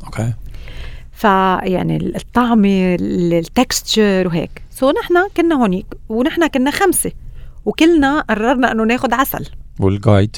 [0.04, 0.32] okay.
[1.12, 4.62] فيعني الطعمة ال texture وهيك.
[4.70, 7.12] so نحن كنا هونيك ونحن كنا خمسة
[7.64, 9.44] وكلنا قررنا إنه ناخد عسل.
[9.80, 10.36] وال guide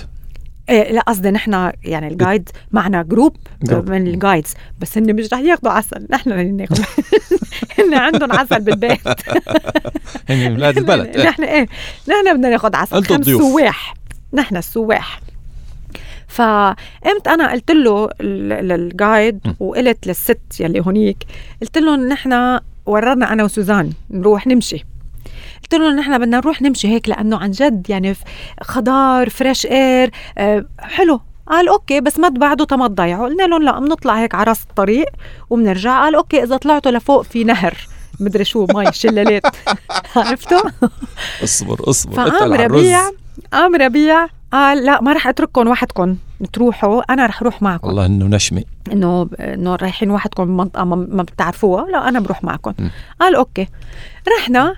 [0.70, 3.36] إيه لا قصدي نحن يعني ال guide معنا group.
[3.70, 6.78] من ال guides بس هن مش رح ياخدوا عسل نحن اللي ناخد
[7.78, 9.00] هن عندهم عسل بالبيت
[10.30, 11.28] هن ولاد البلد إيه.
[11.28, 11.68] نحن إيه
[12.08, 13.42] نحن بدنا ناخد عسل خمس الضيوف.
[13.42, 13.94] سواح
[14.32, 15.20] نحن السواح
[16.28, 19.40] فقمت أنا قلت له لل guide.
[19.60, 21.24] وقلت للست يلي هونيك
[21.62, 24.84] قلت لهم نحن قررنا أنا وسوزان نروح نمشي
[25.62, 28.16] قلت لهم نحن بدنا نروح نمشي هيك لأنه عن جد يعني
[28.62, 31.20] خضار fresh air آه حلو.
[31.46, 33.24] قال okay بس ما تبعدوا تما تضيعوا.
[33.28, 35.06] قلنا لهم لا بنطلع هيك على راس الطريق
[35.50, 36.02] وبنرجع.
[36.04, 37.76] قال okay إذا طلعتوا لفوق في نهر.
[38.20, 39.42] مدري شو مي شلالات
[40.16, 40.60] عرفتوا؟
[41.44, 42.14] اصبر اصبر.
[42.14, 43.00] فقام ربيع
[43.52, 46.16] قام ربيع قال لا ما رح أترككم وحدكم.
[46.52, 47.88] تروحوا أنا رح أروح معكم.
[47.88, 52.74] والله إنه نشمي إنه إنه رايحين وحدكم بمنطقه ما, ما بتعرفوها؟ لا أنا بروح معكم.
[52.78, 52.88] م.
[53.20, 53.68] قال okay.
[54.38, 54.76] رحنا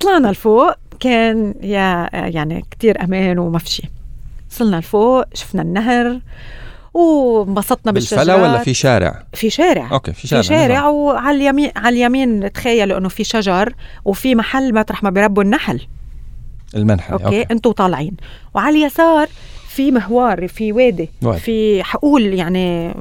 [0.00, 0.72] طلعنا لفوق.
[1.00, 3.86] كان يا يعني كتير أمان وما في شيء.
[4.50, 6.20] وصلنا لفوق شفنا النهر
[6.94, 9.88] وانبسطنا بالشجرات بالفلا ولا في شارع؟ في شارع.
[9.92, 14.74] okay في شارع في شارع وعلى اليمين على اليمين تخيلوا إنه في شجر وفي محل
[14.74, 15.86] مطرح ما بيربوا النحل.
[16.76, 17.42] المنحل okay, okay.
[17.42, 18.16] أنتوا طالعين.
[18.54, 19.28] وعلى اليسار
[19.68, 21.40] في مهوار في وادي وادي.
[21.40, 22.94] في حقول يعني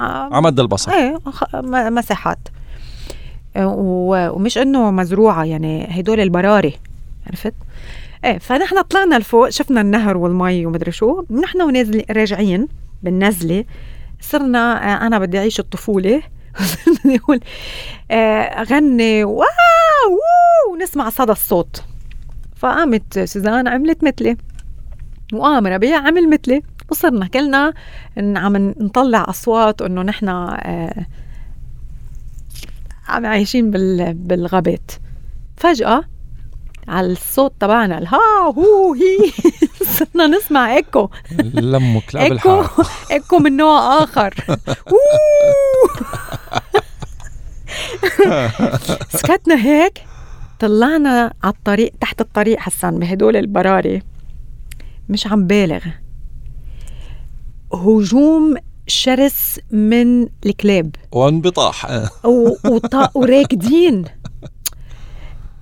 [0.00, 0.92] ع مد البصر.
[0.92, 1.18] إيه
[1.90, 2.38] مساحات.
[3.56, 6.74] ومش إنه مزروعة يعني هدول البراري
[7.26, 7.54] عرفت؟
[8.24, 11.24] إيه فنحن طلعنا لفوق شفنا النهر والمي ومدري شو.
[11.30, 12.68] نحن ونازلين راجعين
[13.02, 13.64] بالنزلة.
[14.20, 16.22] صرنا آه، أنا بدي أعيش الطفولة.
[16.84, 17.40] صرنا نقول
[18.10, 19.46] آه، غني واو
[20.72, 21.82] ونسمع صدى الصوت.
[22.60, 24.36] فقامت سوزان عملت مثلي.
[25.32, 26.62] وقام ربيع عمل مثلي.
[26.90, 27.72] وصرنا كلنا
[28.18, 31.06] إن عم نطلع أصوات إنه نحن آه،
[33.08, 34.90] عم عايشين بال- بالغابات.
[35.56, 36.04] فجأة
[36.88, 38.18] على الصوت تبعنا الها
[38.58, 39.30] هو هي
[39.98, 41.08] صرنا نسمع إيكو.
[41.54, 42.64] لمه كلاب إيكو
[43.12, 44.34] إيكو من نوع آخر.
[49.10, 49.98] سكتنا هيك.
[50.60, 54.02] طلعنا على الطريق تحت الطريق حسن بهدول البراري.
[55.08, 55.80] مش عم بالغ.
[57.74, 60.94] هجوم شرس من الكلاب.
[61.12, 61.86] وانبطاح.
[63.14, 64.04] وراكدين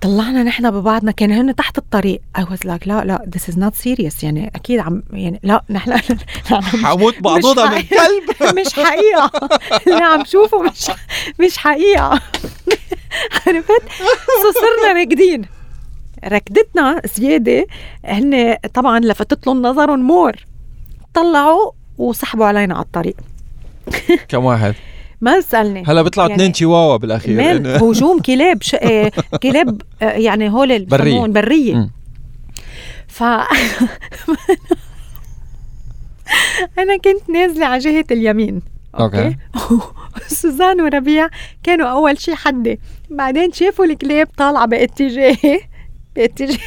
[0.01, 2.21] طلعنا نحن ببعضنا كان هن تحت الطريق.
[2.37, 4.23] I was like لا لا this is not serious.
[4.23, 5.99] يعني أكيد عم يعني لا نحن
[6.85, 7.81] حموت بعضونا من.
[7.81, 9.31] كلب مش حقيقة.
[9.87, 10.91] اللي عم شوفه مش
[11.39, 12.21] مش حقيقة.
[13.47, 13.81] عرفت؟
[14.43, 15.45] so صرنا راكدين.
[16.25, 17.65] ركدتنا زيادة.
[18.05, 20.31] هن طبعا لفتت لهم نظرهم more.
[21.13, 23.15] طلعوا وسحبوا علينا على الطريق.
[24.27, 24.75] كم واحد؟
[25.21, 27.37] ما تسألني هلا بيطلعوا يعني اثنين شيواوا بالأخير.
[27.37, 28.75] لأن- هجوم كلاب ش...
[28.75, 29.11] آه،
[29.43, 31.75] كلاب آه، يعني هول برية.
[31.75, 31.91] مم.
[33.07, 33.23] ف
[36.79, 38.61] أنا كنت نازلة على جهة اليمين.
[38.99, 39.35] okay.
[40.27, 41.29] سوزان وربيع
[41.63, 42.79] كانوا أول شي حدي.
[43.09, 45.59] بعدين شافوا الكلاب طالعة باتجاهي
[46.15, 46.57] باتجاه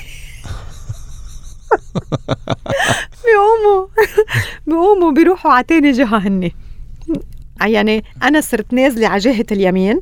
[3.24, 3.86] بيقوموا
[4.66, 6.54] بيقوموا بيروحوا على تاني جهة هني.
[7.66, 10.01] يعني أنا صرت نازلة على جهة اليمين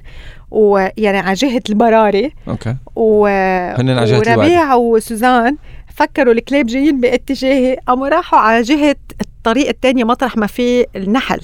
[0.50, 2.32] ويعني على جهة البراري.
[2.48, 2.76] أوكي.
[2.96, 3.26] و...
[3.26, 5.56] على جهة وربيع وسوزان
[5.94, 11.40] فكروا الكلاب جايين باتجاهي قاموا راحوا على جهة الطريق التانية مطرح ما في النحل.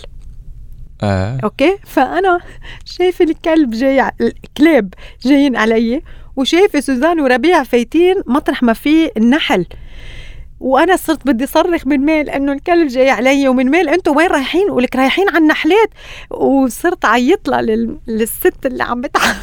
[1.03, 1.39] آه.
[1.45, 2.39] أوكي؟ فأنا
[2.85, 6.03] شايفه الكلب جاي الكلاب جايين علي
[6.37, 9.67] وشايفه سوزان وربيع فايتين مطرح ما في النحل.
[10.67, 14.71] وأنا صرت بدي صرخ من ميل إنه الكلب جاي علي ومن ميل أنتم وين رايحين؟
[14.71, 15.91] ولك رايحين على النحلات
[16.31, 17.97] وصرت عيط لها لل...
[18.07, 19.27] للست اللي عم بتعبي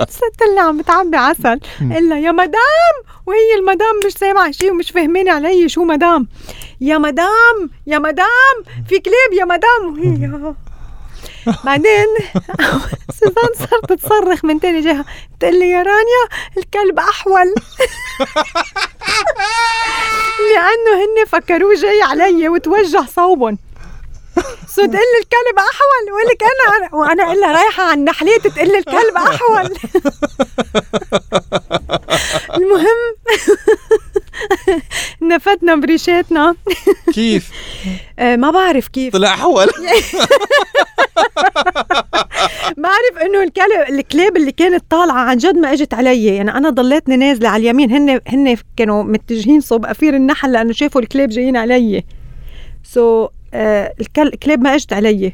[0.00, 1.60] الست اللي عم بتعبي عسل.
[1.80, 2.94] الا يا مدام!
[3.26, 6.28] وهي المدام مش سامعة شيء ومش فاهمين علي شو مدام.
[6.80, 7.70] يا مدام!
[7.86, 8.56] يا مدام!
[8.88, 9.32] في كلاب!
[9.40, 9.92] يا مدام!
[9.92, 10.54] وهي يا
[11.64, 12.06] بعدين
[13.20, 15.04] سوزان صارت تصرخ من تاني جهة.
[15.36, 16.28] بتقول لي يا رانيا
[16.58, 17.46] الكلب أحول.
[20.52, 23.58] لأنه هن فكروه جاي علي وتوجه صوبهم.
[24.68, 26.12] سو تقول لي الكلب أحول.
[26.12, 29.74] ولك أنا وأنا أقول لها رايحة على النحلات تقول لي الكلب أحول.
[32.56, 33.16] المهم.
[35.32, 36.54] نفتنا بريشاتنا.
[37.14, 37.50] كيف؟
[38.18, 39.12] آه، ما بعرف كيف.
[39.12, 39.66] طلع حول.
[42.76, 46.24] بعرف إنه الكلب الكلاب اللي كانت طالعة عن جد ما إجت علي.
[46.26, 47.90] يعني أنا ضليتني نازلة على اليمين.
[47.92, 52.04] هن هن كانوا متجهين صوب قفير النحل لأنه شافوا الكلاب جايين علي.
[52.84, 55.32] so, so, آه الكل- الكلاب ما إجت علي.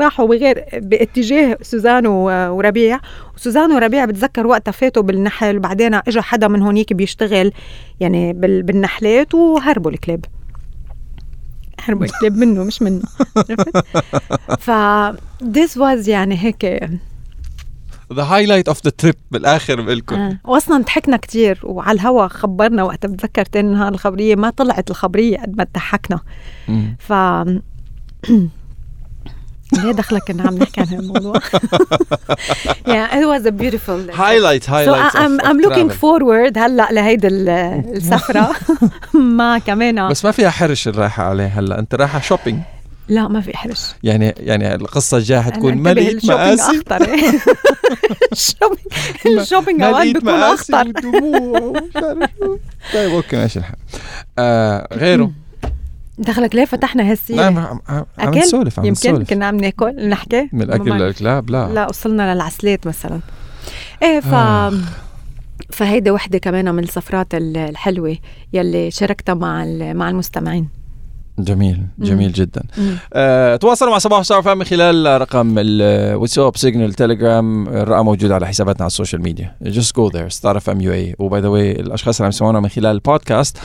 [0.00, 3.00] راحوا بغير باتجاه سوزان وربيع.
[3.36, 7.52] وسوزان وربيع بتذكر وقتها فاتوا بالنحل وبعدين اجى حدا من هونيك بيشتغل
[8.00, 10.24] يعني بال- بالنحلات وهربوا الكلاب.
[11.80, 13.02] هربوا الكلاب منه مش منه؟
[14.58, 14.70] ف
[15.44, 16.64] this was يعني هيك.
[18.12, 20.38] the highlight of the trip بالآخر بقلكم آه.
[20.44, 25.56] واصلا ضحكنا كتير وعلى الهوا خبرنا وقتها بتذكر تاني نهار الخبرية ما طلعت الخبرية قد
[25.58, 26.20] ما ضحكنا.
[26.98, 27.12] ف
[29.72, 31.34] ليه دخلك ان عم نحكي عن هالموضوع؟
[32.88, 37.48] yeah, it was a beautiful highlight So highlight I'm, I'm looking forward هلأ لهيدي ال-
[37.96, 38.50] السفرة.
[39.38, 40.08] ما كمان.
[40.08, 41.78] بس ما فيها حرش الرايحة عليه هلأ.
[41.78, 42.58] أنت رايحة شوبينج
[43.08, 43.80] لا ما في حرش.
[44.02, 46.24] يعني يعني القصة الجاية حتكون ما انتبه، لقيت
[48.32, 50.72] ال shopping ال shopping لقيت بيكون ودموع شو.
[52.94, 53.76] طيب أوكي ماشي الحال.
[54.38, 55.30] آه غيره؟
[56.18, 59.30] دخلك ليه فتحنا هالسيرة؟ نعم عم عم؟ نسولف عم يمكن نسولف.
[59.30, 61.68] كنا عم ناكل نحكي؟ من الاكل للكلاب لا.
[61.74, 63.20] لا وصلنا للعسلات مثلا.
[64.02, 64.72] إيه ف آه.
[65.70, 68.16] فهيدي وحدة كمان من السفرات ال- الحلوة
[68.52, 70.68] يلي شاركتها مع مع المستمعين.
[71.38, 72.62] جميل جميل جدا.
[72.78, 72.96] مم.
[73.12, 77.68] أه تواصلوا مع صباح فهم من خلال رقم الواتساب سيجنال تيليجرام.
[77.68, 79.54] الرقم موجود على حساباتنا على السوشيال ميديا.
[79.64, 80.28] Just go there.
[80.28, 82.86] ستار اف ام يو اي و by the way الأشخاص اللي عم يسمعونا من خلال
[82.86, 83.58] البودكاست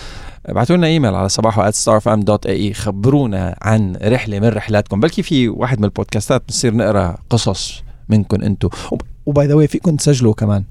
[0.46, 5.00] ابعتوا لنا إيميل على sabaho@starfm.ae خبرونا عن رحلة من رحلاتكم.
[5.00, 8.70] بلكي في واحد من البودكاستات بنصير نقرأ قصص منكم أنتم
[9.26, 10.64] و by the way فيكم تسجلوا كمان.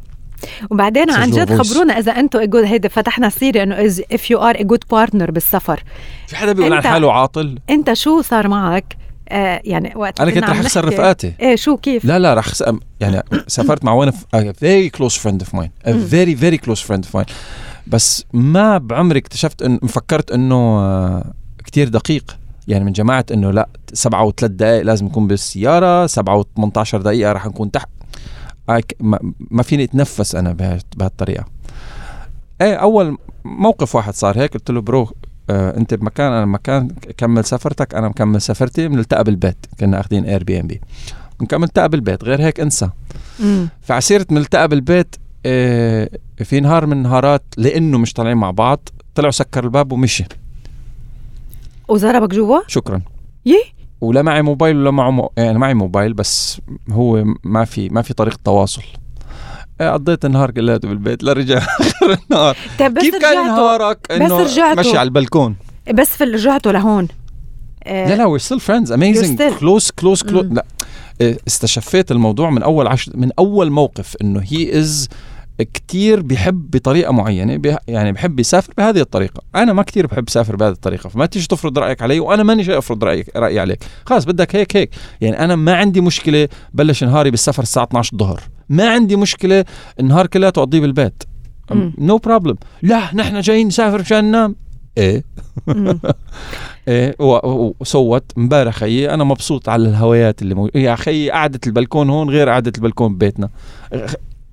[0.70, 1.62] وبعدين عن جد.
[1.62, 5.82] خبرونا إذا أنتم good هيدا فتحنا سيره إنه if you are good partner بالسفر.
[6.26, 8.96] في حدا بيقول عن حاله عاطل؟ أنت شو صار معك؟
[9.28, 12.46] آه يعني وقت أنا كنت رح اخسر رفقاتي إيه شو كيف؟ لا لا رح
[13.00, 15.70] يعني سافرت مع one of a very close friend of mine.
[15.86, 16.08] A مم.
[16.10, 17.32] very very close friend of mine.
[17.90, 21.20] بس ما بعمري اكتشفت ان فكرت إنه
[21.64, 22.36] كتير دقيق.
[22.68, 27.46] يعني من جماعة إنه لا سبعة وثلاث دقائق لازم نكون بالسيارة سبعة و18 دقيقة رح
[27.46, 27.88] نكون تحت.
[28.68, 28.82] آه،
[29.50, 31.44] ما, فيني أتنفس أنا بها- بهالطريقة.
[32.60, 35.12] إيه أول موقف واحد صار هيك قلت له bro
[35.50, 39.56] آه أنت بمكان أنا بمكان كمل سفرتك أنا مكمل سفرتي بنلتقى بالبيت.
[39.80, 40.80] كنا اخذين Airbnb
[41.40, 42.88] بنكمل نلتقى بالبيت غير هيك انسى.
[43.82, 45.16] فعسيرة ملتقى بالبيت
[46.44, 50.24] في نهار من النهارات لأنه مش طالعين مع بعض طلع سكر الباب ومشي.
[51.88, 53.02] وضربك جوا؟ شكرا.
[53.46, 53.62] يي؟
[54.00, 55.32] ولا معي موبايل ولا معه مو...
[55.36, 58.82] يعني معي موبايل بس هو ما في ما في طريقه تواصل.
[59.80, 62.56] إيه، قضيت النهار كلياته بالبيت لرجع آخر النهار.
[62.78, 64.44] طيب بس كيف كان نهارك؟ إنه.
[64.78, 65.56] مشي على البلكون.
[65.94, 67.08] بس في رجعتوا لهون.
[67.84, 69.42] آه، لا لا we still friends amazing.
[69.42, 70.46] close close close.
[70.46, 70.64] لا.
[71.20, 75.08] إيه، استشفيت الموضوع من أول عشر من أول موقف إنه he is
[75.62, 79.42] كتير بيحب بطريقة معينة بي يعني بحب يسافر بهذه الطريقة.
[79.54, 82.78] أنا ما كتير بحب أسافر بهذه الطريقة فما تيجي تفرض رأيك علي وأنا ماني جاي
[82.78, 83.84] أفرض رأيك رأيي عليك.
[84.06, 84.90] خلاص بدك هيك هيك.
[85.20, 88.40] يعني أنا ما عندي مشكلة بلش نهاري بالسفر الساعة 12 الظهر.
[88.68, 89.64] ما عندي مشكلة
[90.00, 91.22] النهار كلياته اقضيه بالبيت.
[91.98, 94.56] no no problem لا نحن جايين نسافر مشان ننام.
[94.98, 95.24] إيه.
[96.88, 99.14] إيه و- و- وصوت امبارح خيي.
[99.14, 100.70] أنا مبسوط على الهوايات اللي مو...
[100.74, 103.48] يا خيي قعدة البلكون هون غير قعدة البلكون ببيتنا.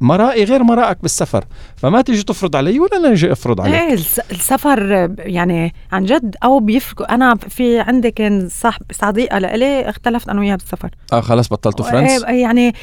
[0.02, 4.22] مرائي غير مرائك بالسفر فما تيجي تفرض علي ولا أنا أجي أفرض عليك إيه الس-
[4.32, 10.40] السفر يعني عن جد أو بيفرقوا أنا في عندي كان صاحب صديقة لإلي اختلفت أنا
[10.40, 12.74] وياها بالسفر آه خلاص بطلتوا friends إيه يعني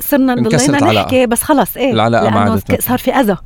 [0.00, 0.34] صرنا
[0.78, 1.02] ضلينا.
[1.02, 2.60] نحكي بس خلص إيه العلاقة ما.
[2.80, 3.36] صار في أذى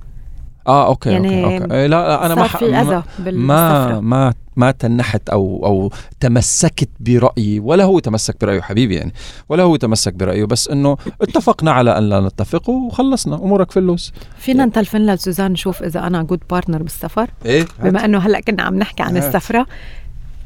[0.66, 4.00] آه أوكي يعني أوكي أوكي إيه لا لا أنا ما ح- في ما ما.
[4.00, 9.12] ما ما تنحت أو أو تمسكت برأيي ولا هو تمسك برأيه حبيبي يعني
[9.48, 14.12] ولا هو تمسك برأيه بس إنه اتفقنا على أن لا نتفق وخلصنا أمورك في اللوز
[14.38, 18.74] فينا نتلفن لسوزان نشوف إذا أنا good partner بالسفر إيه بما إنه هلأ كنا عم
[18.78, 19.24] نحكي عن هات.
[19.34, 19.66] السفرة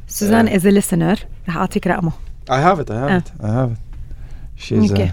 [0.09, 0.49] سوزان.
[0.49, 2.13] از listener رح أعطيك رقمه
[2.51, 2.91] I have it.
[2.91, 3.19] I have Ah.
[3.19, 3.45] it.
[3.45, 3.79] I have it.
[4.65, 5.09] She's Okay.
[5.09, 5.13] a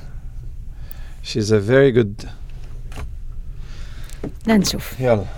[1.30, 2.30] she's a very good.
[4.48, 5.26] لنشوف يلا.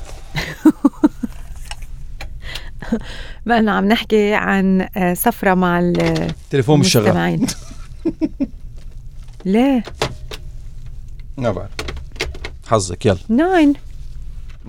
[3.46, 5.94] بقى عم نحكي عن آه، سفرة مع
[6.50, 7.06] تليفون مش شغال.
[7.08, 7.46] المستمعين.
[9.46, 9.84] ليه؟
[11.38, 11.70] ما بعرف.
[12.68, 13.18] حظك يلا.
[13.30, 13.74] ناين.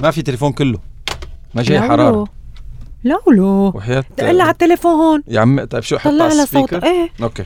[0.03, 0.79] ما في تليفون كله.
[1.55, 1.81] ما جاي.
[1.81, 2.27] حرارة.
[3.05, 3.73] لولو.
[3.75, 4.05] وحياة.
[4.17, 5.23] تقلها على التليفون.
[5.29, 7.09] يا عم طيب شو حط على صوت السبيكر؟ إيه.
[7.23, 7.45] أوكي.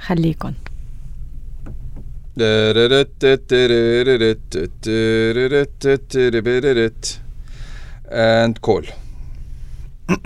[0.00, 0.52] خليكم
[8.06, 8.82] and call.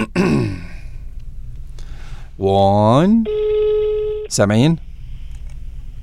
[2.38, 3.24] One.
[4.28, 4.76] سامعين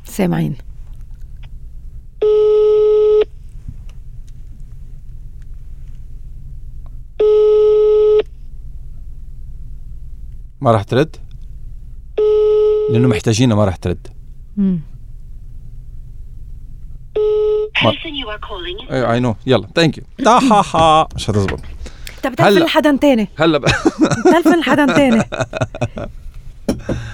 [0.03, 0.57] سامعين
[10.61, 11.15] ما راح ترد؟
[12.91, 14.07] لأنه محتاجينها ما راح ترد.
[17.17, 17.91] مم.
[17.91, 18.91] person you are calling.
[18.91, 21.59] I I know يلا thank you ها مش هتزبط
[22.23, 22.59] طب تلفن.
[22.59, 23.27] لحدا تاني.
[23.37, 23.71] هلا بقى.
[24.33, 25.23] تلفن لحدا تاني.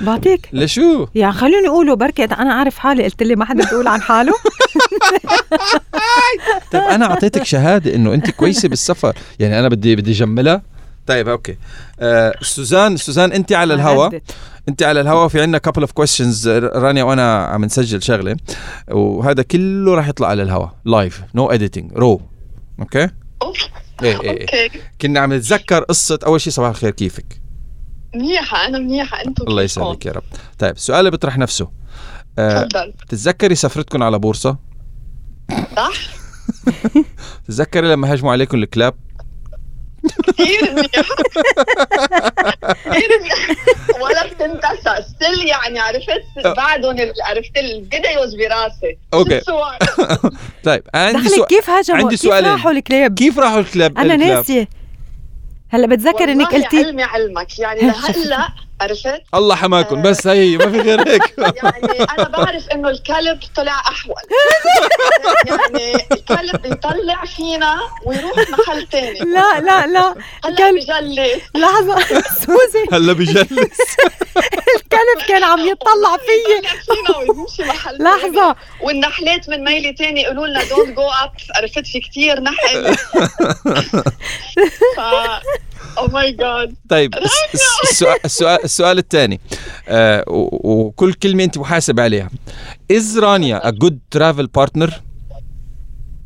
[0.01, 0.49] بعطيك.
[0.53, 4.33] لشو؟ يعني خلوني اقولوا بركي أنا عارف حالي قلت لي ما حدا بيقول عن حاله.
[6.71, 9.15] طيب أنا أعطيتك شهادة إنه أنت كويسة بالسفر.
[9.39, 10.61] يعني أنا بدي بدي اجملها
[11.07, 11.57] طيب okay.
[11.99, 14.05] آه سوزان سوزان أنت على الهوا.
[14.05, 14.23] عدت.
[14.69, 18.37] أنت على الهوا في عندنا couple of questions رانيا وأنا عم نسجل شغلة
[18.91, 20.67] وهذا كله راح يطلع على الهوا.
[20.85, 22.21] live no editing raw
[22.79, 23.09] okay؟
[23.41, 23.57] أوف.
[24.03, 24.63] إيه إيه, إيه.
[24.63, 24.79] okay.
[25.01, 27.41] كنا عم نتذكر قصة أول شيء صباح الخير كيفك؟
[28.15, 29.21] منيحة أنا منيحة.
[29.25, 30.23] أنتم الله يسعدك يا رب.
[30.59, 31.69] طيب سؤال بيطرح نفسه.
[32.39, 32.93] آه تفضل.
[33.09, 34.57] تتذكري سفرتكم على بورصة؟
[35.75, 35.91] صح؟
[37.47, 38.93] تتذكري لما هجموا عليكم الكلاب؟
[40.27, 40.87] كثير منيح
[42.85, 43.47] كثير منيح
[44.01, 45.03] ولا بتنتسى.
[45.09, 46.21] still يعني عرفت
[46.57, 48.97] بعدهم ال- عرفت ال videos براسي.
[49.13, 49.71] الصور.
[50.65, 52.51] طيب عندي سؤال كيف هاجموا؟ عندي كيف سؤالين.
[52.51, 54.67] راحوا الكلاب؟ كيف راحوا الكلاب؟ أنا؟ ناسية.
[55.69, 57.59] هلأ بتذكر إنك والله قلتي علمي علمك.
[57.59, 58.49] يعني لهلأ
[58.81, 61.21] عرفت؟ الله حماكم بس هي ما في غير هيك.
[61.37, 64.15] يعني أنا بعرف إنه الكلب طلع أحول.
[65.47, 69.19] يعني الكلب بيطلع فينا ويروح محل تاني.
[69.19, 70.15] لا لا لا.
[70.45, 70.71] هلأ.
[70.71, 71.41] بجلس.
[71.55, 71.99] لحظة
[72.45, 72.85] سوزي.
[72.93, 73.47] هلأ بجلس.
[74.75, 76.69] الكلب كان عم يطلع فيي.
[76.85, 78.03] فينا ويمشي محل.
[78.03, 78.55] لحظة.
[78.81, 82.95] والنحلات من ميل تاني يقولوا لنا don't go up عرفت في كتير نحل.
[86.11, 89.39] my God طيب الس- الس- السؤال السؤال, السؤال الثاني.
[89.87, 92.29] آه وكل كلمة أنت محاسب عليها.
[92.91, 95.01] is رانيا a good travel partner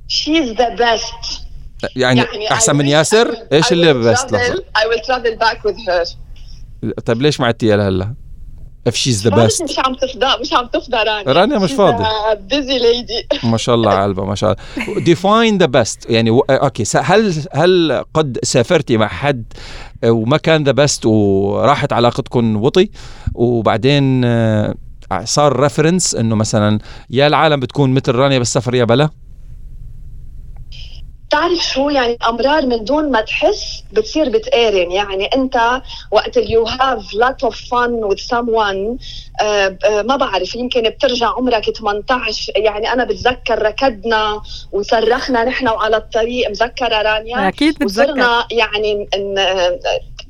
[0.08, 1.42] she's the best
[1.96, 6.16] يعني, أحسن من ياسر؟ إيش اللي بس لحظة؟ I will travel back with her.
[7.06, 8.14] طيب ليش ما عدتيها لهلا؟
[8.90, 9.64] If she's the بعرف best.
[9.64, 11.34] مش عم تفضى مش عم تفضى رانيا.
[11.34, 12.06] رانيا مش فاضية.
[12.34, 15.04] busy lady ما شاء الله على قلبها ما شاء الله.
[15.16, 16.10] Define the best.
[16.10, 16.40] يعني و...
[16.40, 16.84] okay.
[16.96, 19.44] هل هل قد سافرتي مع حد
[20.06, 22.90] وما كان the best وراحت علاقتكم وطي؟
[23.34, 24.76] وبعدين آه،
[25.24, 26.80] صار reference إنه مثلا
[27.10, 29.10] يا العالم بتكون مثل رانيا بالسفر يا بلا؟
[31.28, 34.92] بتعرف شو يعني أمرار من دون ما تحس بتصير بتقارن.
[34.92, 38.20] يعني أنت وقت you have lot of fun with
[39.42, 45.98] آه، آه، ما بعرف يمكن بترجع عمرك 18 يعني أنا بتذكر ركضنا وصرخنا نحن وعلى
[45.98, 47.48] الطريق متذكرة رانيا.
[47.48, 47.86] أكيد بتذكر.
[47.86, 49.08] وصرنا يعني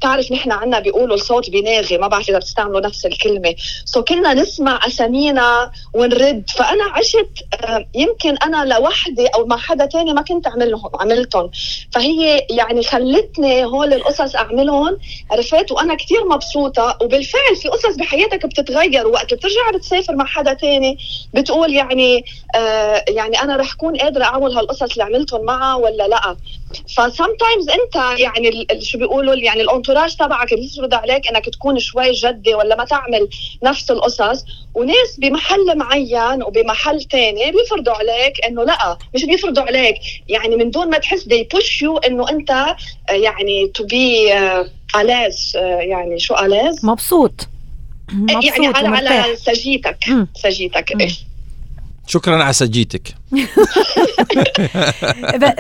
[0.06, 3.56] بتعرف نحن عنا بيقولوا الصوت بيناغي ما بعرف إذا بتستعملوا نفس الكلمة.
[3.86, 6.44] سو كنا نسمع أسامينا ونرد.
[6.58, 7.30] فأنا عشت
[7.64, 11.50] آه، يمكن أنا لوحدي أو مع حدا تاني ما كنت اعملهم عملتهم.
[11.92, 14.98] فهي يعني خلتني هول القصص أعملهم.
[15.32, 16.98] عرفت؟ وأنا كثير مبسوطة.
[17.02, 19.08] وبالفعل في قصص بحياتك بتتغير.
[19.08, 20.98] وقت بترجع بتسافر مع حدا تاني
[21.34, 22.26] بتقول يعني
[22.56, 26.36] آه يعني أنا رح كون قادرة أعمل هالقصص اللي عملتهم معها ولا لأ.
[26.98, 29.62] فسمتايمز أنت يعني شو بيقولوا يعني
[29.96, 33.30] الانتوراج تبعك بيفرض عليك إنك تكون شوي جدي ولا ما تعمل
[33.64, 39.96] نفس القصص وناس بمحل معين وبمحل تاني بيفرضوا عليك إنه لأ مش بيفرضوا عليك
[40.30, 42.76] يعني من دون ما تحس they push you إنه أنت آه،
[43.14, 43.72] يعني
[44.34, 47.48] آه، ألاز آه، يعني شو ألاز؟ مبسوط
[48.10, 49.98] يعني مبسوط على ومرتاح على سجيتك.
[50.36, 51.02] سجيتك.
[51.02, 51.35] إيه.
[52.08, 53.16] شكرا على سجيتك.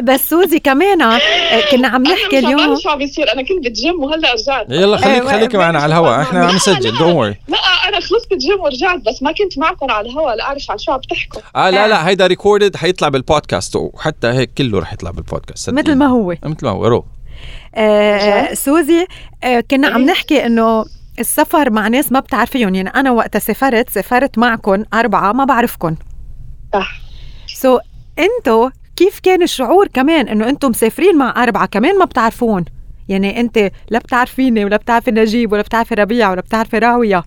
[0.03, 1.19] بس سوزي كمان آه،
[1.71, 2.67] كنا عم نحكي مش اليوم.
[2.67, 3.33] بعرف شو عم بيصير.
[3.33, 4.65] أنا كنت بالجيم وهلأ رجعت.
[4.69, 8.31] يلا خليك إيه، خليك معنا على الهواء إحنا عم نسجل و raw لا أنا خلصت
[8.31, 11.41] الجيم ورجعت بس ما كنت معكم على الهواء لا اعرف عن شو عم تحكوا.
[11.55, 15.95] آه لا لا هيدا recorded حيطلع بالبودكاست وحتى هيك كله رح يطلع بالبودكاست مثل.
[15.95, 16.35] ما هو.
[16.43, 17.05] مثل ما هو raw
[17.75, 19.05] آه سوزي
[19.43, 20.07] آه كنا عم إيه.
[20.11, 20.85] نحكي إنه
[21.19, 22.75] السفر مع ناس ما بتعرفيهم.
[22.75, 25.95] يعني أنا وقت سافرت سافرت معكم أربعة ما بعرفكم
[26.79, 26.91] صح.
[27.47, 27.81] سو so,
[28.19, 32.65] انتو كيف كان الشعور كمان إنه أنتم مسافرين مع أربعة كمان ما بتعرفون؟
[33.09, 37.23] يعني انت لا بتعرفيني ولا بتعرفي نجيب ولا بتعرفي ربيع ولا بتعرفي راوية.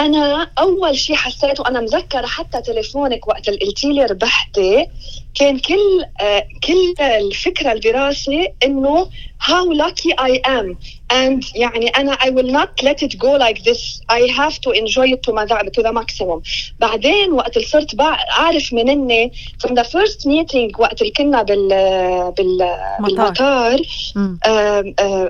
[0.00, 4.86] أنا أول شيء حسيته أنا مذكرة حتى تليفونك وقت اللي قلتي لي ربحتي
[5.34, 10.76] كان كل آه كل الفكرة اللي براسي إنه how lucky I am.
[11.10, 14.00] And يعني أنا I will not let it go like this.
[14.08, 16.42] I have to enjoy it to, my, to the maximum.
[16.78, 19.32] بعدين وقت صرت أعرف من إني
[19.66, 21.68] from the first meeting وقت اللي كنا بال,
[22.38, 23.80] بال بالمطار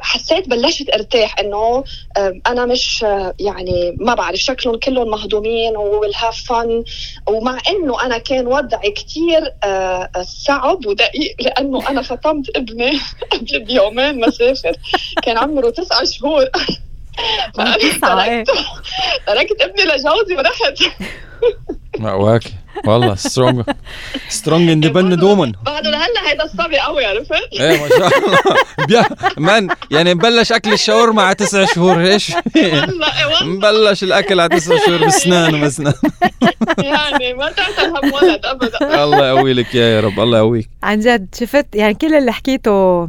[0.03, 1.85] حسيت بلشت ارتاح إنه
[2.19, 3.03] آم، أنا مش
[3.41, 6.85] يعني ما بعرف شكلهم كلهم مهضومين ويل هاف فن
[7.29, 9.55] ومع إنه أنا كان وضعي كثير
[10.23, 12.91] صعب ودقيق لأنه أنا فطمت ابني
[13.33, 14.73] قبل بيومين ما سافر.
[15.23, 16.43] كان عمره تسعة شهور.
[16.43, 18.45] إيه.
[18.45, 18.51] تركت
[19.27, 20.83] تركت ابني لجوزي ورحت
[21.99, 22.43] ما أقواك
[22.87, 23.63] والله strong
[24.29, 29.05] strong independent woman بعده لهلا هيدا الصبي قوي عرفت؟ إيه ما شاء الله.
[29.37, 33.45] man يعني مبلش أكل الشاورما على تسع شهور إيش؟ والله إيه والله.
[33.45, 35.95] مبلش الأكل على تسع شهور بسنان وبسنان.
[36.79, 39.05] يعني ما تعتل هم ولد ابدا.
[39.05, 40.71] الله يقوي لك يا يا رب الله يقويك.
[40.83, 43.09] عن جد شفت يعني كل اللي حكيته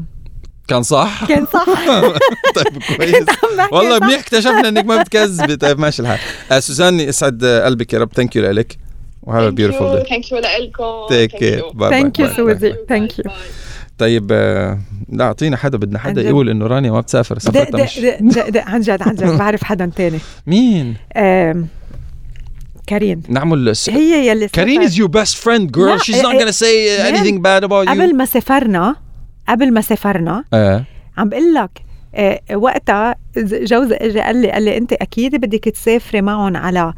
[0.71, 1.65] كان صح؟ كان صح.
[2.55, 3.25] طيب كويس.
[3.71, 3.99] والله.
[3.99, 6.19] منيح اكتشفنا إنك ما بتكذبي طيب ماشي الحال.
[6.51, 8.13] آه سوزان يسعد قلبك يا رب.
[8.13, 8.77] thank you لك
[9.23, 12.73] و have beautiful day thank you لكم take care bye Thank you, Suzy.
[12.93, 13.31] Thank you.
[13.97, 15.77] طيب آه، لا أعطينا حدا.
[15.77, 16.21] بدنا حدا.
[16.21, 17.39] يقول إنه رانيا ما بتسافر.
[17.39, 17.99] سفرتها مش.
[17.99, 19.37] دق دق دق عن جد عن جد.
[19.39, 20.19] بعرف حدا تاني.
[20.47, 21.67] مين؟ آم،
[22.87, 23.89] كارين نعمل س...
[23.89, 24.93] هي يلي كارين سافرت.
[24.93, 27.15] is your best friend لا، girl she's not إيه، gonna say man.
[27.15, 27.89] anything bad about you.
[27.91, 28.95] قبل ما سافرنا
[29.51, 30.83] قبل ما سافرنا آه.
[31.17, 31.81] عم بقول لك
[32.15, 36.93] آه، وقتها جوزي اجى قال لي قال لي أنت أكيد بدك تسافري معهم على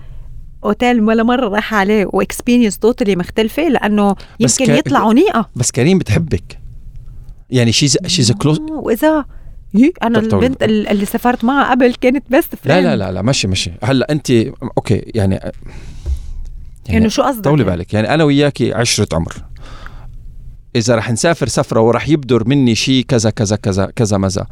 [0.65, 5.49] اوتيل ولا مرة راح عليه و experience totally مختلفة لأنه بس يمكن كا- يطلعوا نيقة.
[5.55, 6.59] بس كريم بتحبك.
[7.49, 9.25] يعني she's she's close وإذا
[10.03, 13.71] أنا البنت ال- اللي سافرت معها قبل كانت best لا لا لا لا ماشي ماشي.
[13.83, 14.31] هلأ أنت
[14.77, 15.39] okay يعني
[16.89, 17.93] يعني شو قصدك؟ طولي يعني؟ بالك.
[17.93, 19.33] يعني أنا وياكي عشرة عمر.
[20.75, 24.45] إذا رح نسافر سفرة ورح يبدر مني شيء كذا كذا كذا كذا مزا.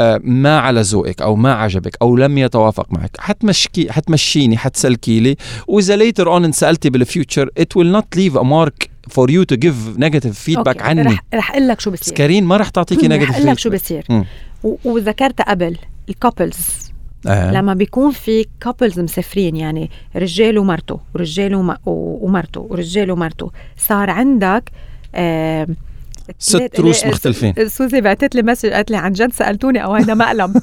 [0.00, 3.16] آه ما على ذوقك أو ما عجبك أو لم يتوافق معك.
[3.18, 5.36] حتمشكي حتمشيني حتسلكي لي.
[5.66, 10.36] وإذا later on انسالتي بالفيوتشر will not leave a mark for you to give negative
[10.46, 11.02] feedback أوكي، عني.
[11.02, 12.14] رح رح أقول لك شو بصير.
[12.14, 14.06] سكرين ما رح تعطيكي رح نيجاتيف أقول لك شو بصير.
[14.62, 15.76] وذكرت قبل
[16.08, 16.56] الكابلز
[17.26, 17.52] آه.
[17.52, 24.70] لما بيكون في كابلز مسافرين يعني رجال ومرته ورجال ومرته ورجال ومرته صار عندك
[25.14, 25.66] آه
[26.38, 27.54] ست روس مختلفين.
[27.68, 30.56] سوزي بعتت لي message قالت لي عن جد سألتوني أو هذا مقلب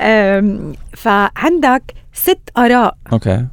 [0.00, 1.82] آم، فعندك
[2.12, 2.96] ست آراء.
[3.12, 3.46] okay.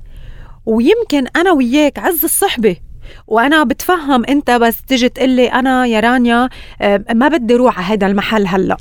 [0.65, 2.75] ويمكن أنا وياك عز الصحبة
[3.27, 6.49] وأنا بتفهم أنت بس تيجي تقول لي أنا يا رانيا
[7.13, 8.77] ما بدي أروح على هذا المحل هلأ.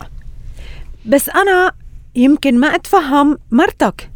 [1.07, 1.73] بس أنا
[2.15, 4.11] يمكن ما أتفهم مرتك.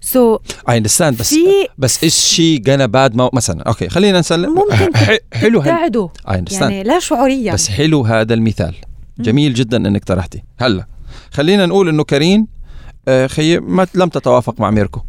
[0.00, 0.38] سو
[0.68, 1.34] اي اندرستاند بس
[1.78, 3.62] بس is she gonna باد ما مثلا.
[3.62, 4.96] okay خلينا نسلم ممكن
[5.40, 7.52] حلو تبتعدوا I understand يعني لا شعوريا.
[7.52, 8.74] بس حلو هذا المثال.
[9.18, 10.42] جميل جدا إنك طرحتي.
[10.58, 10.86] هلا
[11.30, 12.46] خلينا نقول إنه كريم
[13.08, 15.00] آه، خي ما لم تتوافق مع ميركو.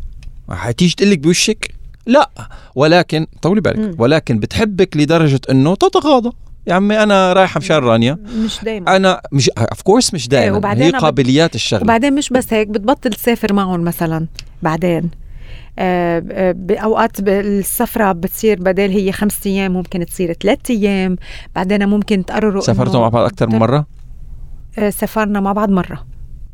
[0.50, 1.72] حتيجي تقول لك بوشك؟
[2.06, 2.30] لا.
[2.76, 3.62] ولكن طولي.
[3.62, 4.00] بالك.
[4.00, 6.32] ولكن بتحبك لدرجة إنه تتغاضى.
[6.70, 8.18] يا عمي أنا رايحه مشان رانيا.
[8.46, 8.96] مش دايما.
[8.96, 12.68] أنا مش of course مش دائما إيه، وبعدين هي قابليات الشغله وبعدين مش بس هيك
[12.68, 14.28] بتبطل تسافر معهم مثلا
[14.62, 15.10] بعدين.
[15.80, 21.16] آه، باوقات السفرة بتصير بدل هي خمسة أيام ممكن تصير ثلاث أيام.
[21.56, 23.86] بعدين ممكن تقرروا سافرتوا مع بعض أكثر من مرة؟
[24.80, 26.09] آه، سافرنا مع بعض مرة.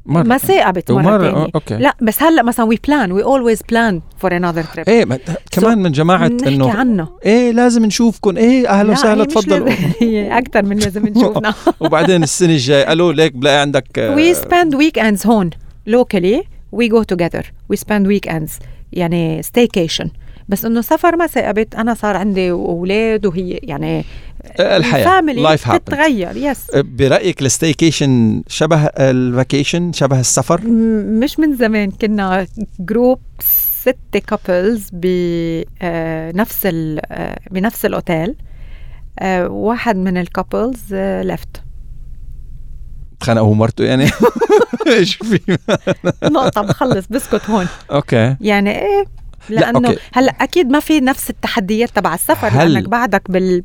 [0.06, 0.24] مرة.
[0.24, 1.10] ما صاقبت تانية.
[1.10, 1.76] آه، okay.
[1.78, 5.20] لا بس هلأ مثلا we plan we always plan for another trip إيه ما-
[5.52, 7.08] كمان من جماعة نحكي إنه عنه.
[7.26, 9.70] إيه لازم نشوفكم إيه أهلا لا، وسهلا تفضلوا.
[10.02, 11.54] هي أكثر من لازم نشوفنا.
[11.80, 15.50] وبعدين السنة الجاية قالوا ليك بلاقي عندك آه، we spend weekends هون
[15.90, 16.42] locally.
[16.76, 17.44] We go together.
[17.74, 18.52] We spend weekends.
[18.94, 20.08] يعني staycation.
[20.50, 24.06] بس إنه سفر ما صاقبت أنا صار عندي أولاد وهي يعني
[24.60, 25.06] الحياة.
[25.06, 30.62] family life happen بتتغير yes برأيك ال staycation شبه ال vacation شبه السفر؟
[31.22, 32.48] مش من زمان كنا
[32.80, 38.36] group ست couples بنفس ال آه، بنفس الأوتيل.
[39.20, 41.64] آه، واحد من ال couples left
[43.20, 44.10] تخانقوا مرته يعني.
[44.88, 45.58] إيش في
[46.24, 47.68] نقطة بخلص بسكت هون.
[47.92, 48.36] okay.
[48.42, 49.06] يعني إيه
[49.50, 50.00] لأنه okay.
[50.14, 53.64] هلأ أكيد ما في نفس التحديات تبع السفر هل- لأنك بعدك بال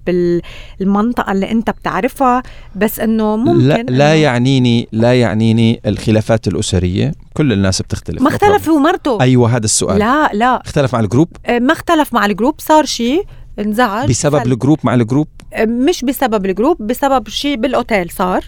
[0.79, 2.43] بالمنطقة اللي أنت بتعرفها
[2.77, 7.13] بس أنه ممكن لا لا إنه يعنيني لا يعنيني الخلافات الأسرية.
[7.35, 8.23] كل الناس بتختلف.
[8.23, 8.69] ما اختلف.
[8.69, 9.21] هو مرته.
[9.21, 9.99] أيوه هذا السؤال.
[9.99, 10.61] لا لا.
[10.65, 13.25] اختلف مع ال group؟ آه، ما اختلف مع ال group صار شيء
[13.59, 14.09] انزعج.
[14.09, 18.45] بسبب سل- ال group مع ال group؟ آه، مش بسبب الجروب بسبب شيء بالأوتيل صار.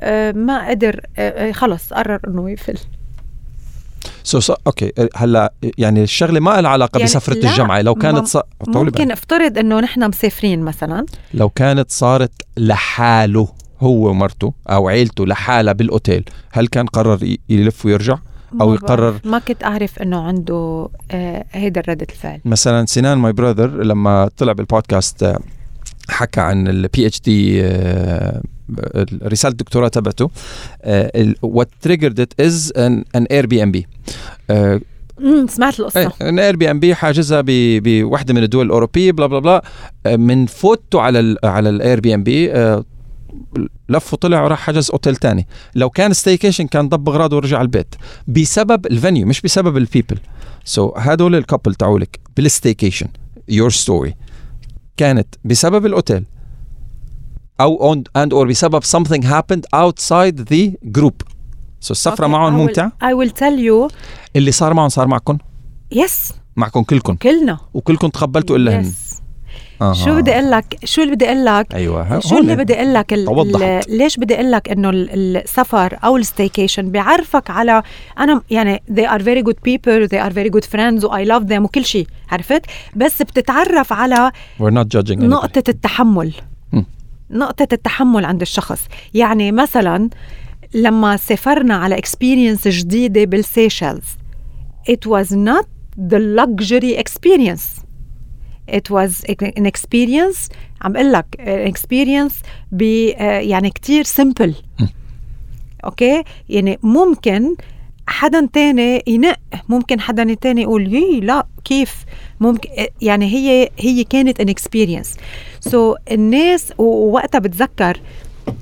[0.00, 1.00] آه، ما قدر
[1.52, 2.78] خلص قرر إنه يفل
[4.28, 8.26] so so, okay هلا يعني الشغلة ما لها علاقة يعني بسفرة لا، الجامعة لو كانت
[8.26, 8.36] ص...
[8.68, 9.10] ممكن.
[9.12, 11.06] افترض إنه نحن مسافرين مثلا.
[11.34, 13.48] لو كانت صارت لحاله
[13.80, 18.18] هو ومرته أو عيلته لحالها بالأوتيل هل كان قرر يفل ويرجع؟
[18.52, 19.20] ما يقرر-.
[19.26, 22.40] ما كنت أعرف إنه عنده آه، هيدا ردة الفعل.
[22.44, 25.38] مثلا سنان my brother لما طلع بالبودكاست آه،
[26.10, 27.62] حكى عن ال PhD
[29.22, 30.30] رساله الدكتوراه تبعته.
[31.42, 33.86] what triggered it is an Airbnb
[35.48, 36.12] سمعت القصة.
[36.22, 39.64] an Airbnb حاجزها بوحدة من الدول الأوروبية بلا بلا بلا.
[40.06, 42.52] آه، من فوته على ال على ال Airbnb
[43.88, 45.46] لف وطلع وراح حجز أوتيل تاني.
[45.74, 47.94] لو كان staycation كان ضب أغراضه ورجع البيت.
[48.28, 50.18] بسبب ال venue مش بسبب ال people
[50.64, 53.08] so so, هدول ال couple تاعولك بال staycation
[53.48, 54.14] your story
[54.96, 56.24] كانت بسبب الأوتيل.
[57.60, 61.22] أو on and or بسبب something happened outside the group.
[61.80, 63.58] so so, السفرة Okay, معهم I will- ممتع I will tell
[63.90, 63.94] you
[64.36, 65.38] اللي صار معهم صار معكم؟
[65.92, 67.58] yes معكم كلكم؟ كلنا.
[67.74, 68.80] وكلكم تقبلتوا إلا هن.
[68.84, 69.18] yes.
[69.82, 69.92] آه.
[69.92, 73.12] شو بدي أقول لك شو اللي بدي أقول لك؟ أيوه شو اللي بدي أقول لك
[73.88, 77.82] ليش بدي أقول لك إنه ال- السفر أو ال staycation بيعرفك على
[78.18, 81.48] أنا يعني they are very good people they are very good friends و I love
[81.48, 82.62] them وكل شيء عرفت؟
[82.96, 84.30] بس بتتعرف على
[84.60, 85.24] we're not judging anybody.
[85.24, 86.32] نقطة التحمل.
[87.30, 88.86] نقطة التحمل عند الشخص.
[89.14, 90.10] يعني مثلا
[90.74, 94.04] لما سافرنا على experience جديدة بالسيشلز
[94.90, 95.66] it was not
[95.98, 97.84] the luxury experience.
[98.68, 99.24] It was
[99.58, 100.50] an experience
[100.82, 101.26] عم أقول لك
[101.74, 102.34] experience
[102.72, 102.82] ب
[103.22, 104.52] يعني كتير simple.
[105.84, 107.56] okay؟ يعني ممكن
[108.06, 109.36] حدا تاني ينق
[109.68, 112.04] ممكن حدا تاني يقول يي لا كيف؟
[112.40, 112.68] ممكن
[113.02, 115.16] يعني هي هي كانت an experience
[115.60, 118.00] so الناس ووقتها بتذكر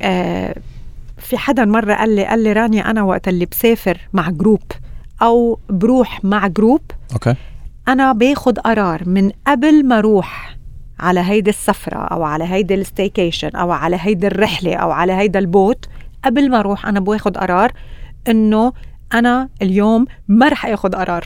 [0.03, 0.55] آه
[1.19, 4.62] في حدا مرة قال لي قال لي رانيا أنا وقت اللي بسافر مع group
[5.23, 6.81] أو بروح مع group
[7.12, 7.35] okay
[7.89, 10.57] أنا باخد قرار من قبل ما أروح
[11.01, 15.39] على هيدي السفرة أو على هيدي ال staycation أو على هيدي الرحلة أو على هيدا
[15.39, 15.89] ال boat
[16.25, 17.73] قبل ما أروح أنا باخد قرار
[18.29, 18.73] إنه
[19.15, 21.25] أنا اليوم ما رح آخد قرار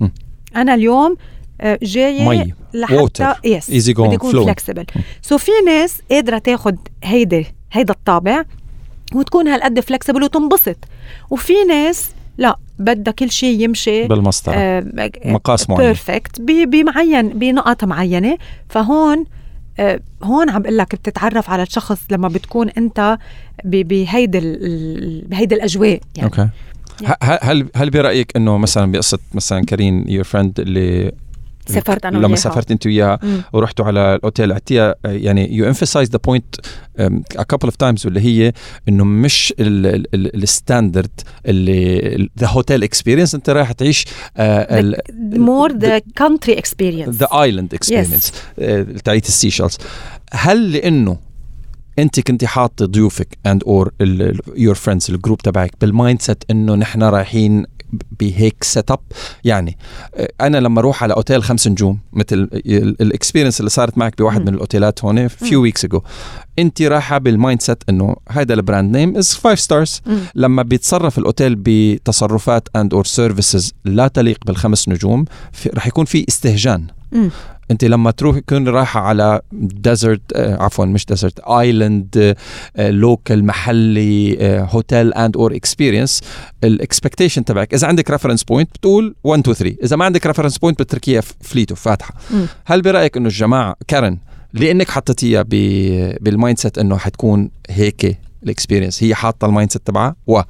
[0.00, 0.08] م.
[0.56, 1.16] أنا اليوم
[1.60, 2.54] آه، جاية مي.
[2.74, 4.86] لحتى yes بدي أكون flowing flexible
[5.22, 8.44] so في ناس قادرة تاخد هيدي هيدا الطابع
[9.14, 10.76] وتكون هالقد flexible وتنبسط.
[11.30, 14.54] وفي ناس لا بدها كل شيء يمشي بالمسطرة.
[14.56, 14.84] آه،
[15.24, 15.86] مقاس معين.
[15.86, 18.38] perfect بمعين بنقط معينة.
[18.68, 19.24] فهون
[19.78, 23.18] آه، هون عم بقول لك بتتعرف على الشخص لما بتكون أنت
[23.64, 24.40] بهيدي
[25.28, 26.00] بهيدي الأجواء.
[26.16, 26.48] يعني okay
[27.06, 31.12] ه- هل هل برأيك إنه مثلا بقصة مثلا كريم your friend اللي
[31.74, 32.36] سافرت أنا لما وياها.
[32.36, 33.18] سافرت أنت وياها.
[33.52, 36.56] ورحتوا على الأوتيل اعطيها يعني you emphasize the point
[37.38, 38.52] a couple of times واللي هي
[38.88, 44.04] إنه مش ال standard اللي the hotel experience أنت رايح تعيش
[45.34, 48.32] more the country experience the island experience
[49.04, 49.78] تاعت السيشلز
[50.32, 51.18] هل لإنه
[51.98, 53.92] أنت كنت حاطة ضيوفك and or
[54.56, 57.66] your friends ال group تبعك بال mindset إنه نحن رايحين
[58.20, 59.00] بهيك setup
[59.44, 59.78] يعني
[60.14, 62.48] آه، أنا لما أروح على أوتيل خمس نجوم مثل
[63.00, 64.40] ال experience اللي صارت معك بواحد.
[64.40, 65.62] من الأوتيلات هون few.
[65.62, 66.02] weeks اجو
[66.58, 70.02] أنت رايحة بال mind set انه هذا ال brand name از five stars.
[70.34, 75.24] لما بيتصرف الأوتيل بتصرفات and or services لا تليق بالخمس نجوم
[75.74, 76.86] رح يكون في استهجان.
[77.70, 82.36] انت لما تروح تكون رايحة على desert عفوا مش desert island
[82.78, 84.36] local محلي
[84.70, 86.20] hotel and or experience
[86.64, 87.74] ال expectation تبعك.
[87.74, 91.74] إذا عندك reference point بتقول 1 2 3 إذا ما عندك reference point بتركيها فالتة
[91.74, 92.14] فاتحة.
[92.66, 94.18] هل برأيك إنه الجماعة كان
[94.52, 95.42] لأنك حطيتيها
[96.20, 100.40] بال mind set إنه حتكون هيك ال experience هي حاطة ال mind set تبعها؟ و.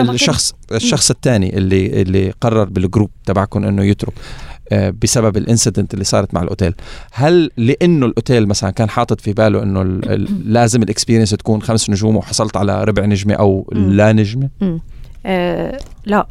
[0.00, 4.12] كنت- الشخص الشخص الثاني اللي اللي قرر بال group تبعكم إنه يترك.
[4.12, 6.74] آه، بسبب ال incident اللي صارت مع الأوتيل.
[7.12, 9.82] هل لأنه الأوتيل مثلا كان حاطط في باله إنه
[10.56, 13.70] لازم ال experience تكون خمس نجوم وحصلت على ربع نجمة أو.
[13.72, 14.48] لا نجمة؟
[15.26, 16.26] آه لا.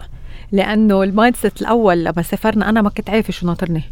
[0.52, 3.84] لأنه ال mind set الأول لما سافرنا أنا ما كنت عارفة شو ناطرني.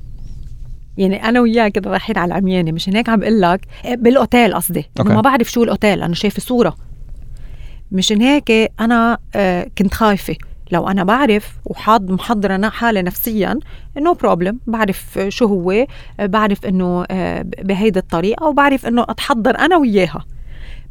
[0.97, 4.85] يعني أنا وياه كده رايحين على العميانه مش هناك عم بقول لك؟ آه، بالأوتيل قصدي.
[4.99, 6.75] ما بعرف شو الأوتيل أنا شايفة صورة.
[7.91, 10.35] مشان هيك أنا آه كنت خايفة.
[10.71, 13.59] لو أنا بعرف وحاض محضره حالي نفسيا
[13.97, 15.85] no problem بعرف آه، شو هو آه،
[16.25, 20.25] بعرف إنه آه، بهيدي الطريقة وبعرف إنه أتحضر أنا وياها.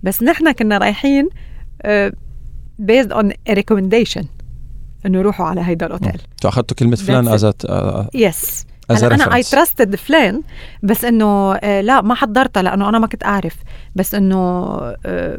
[0.03, 1.29] بس نحن كنا رايحين
[1.83, 2.13] آه،
[2.91, 4.25] on a recommendation
[5.07, 6.21] إنه يروحوا على هيدا الأوتيل.
[6.41, 7.29] سو أخذتوا كلمة فلان.
[7.29, 7.67] is it
[8.15, 9.43] yes as a هلا أنا اي.
[9.43, 10.43] trusted فلان
[10.83, 13.57] بس إنه آه، لا ما حضرتها لأنه أنا ما كنت أعرف.
[13.97, 14.37] بس إنه
[15.07, 15.39] آه،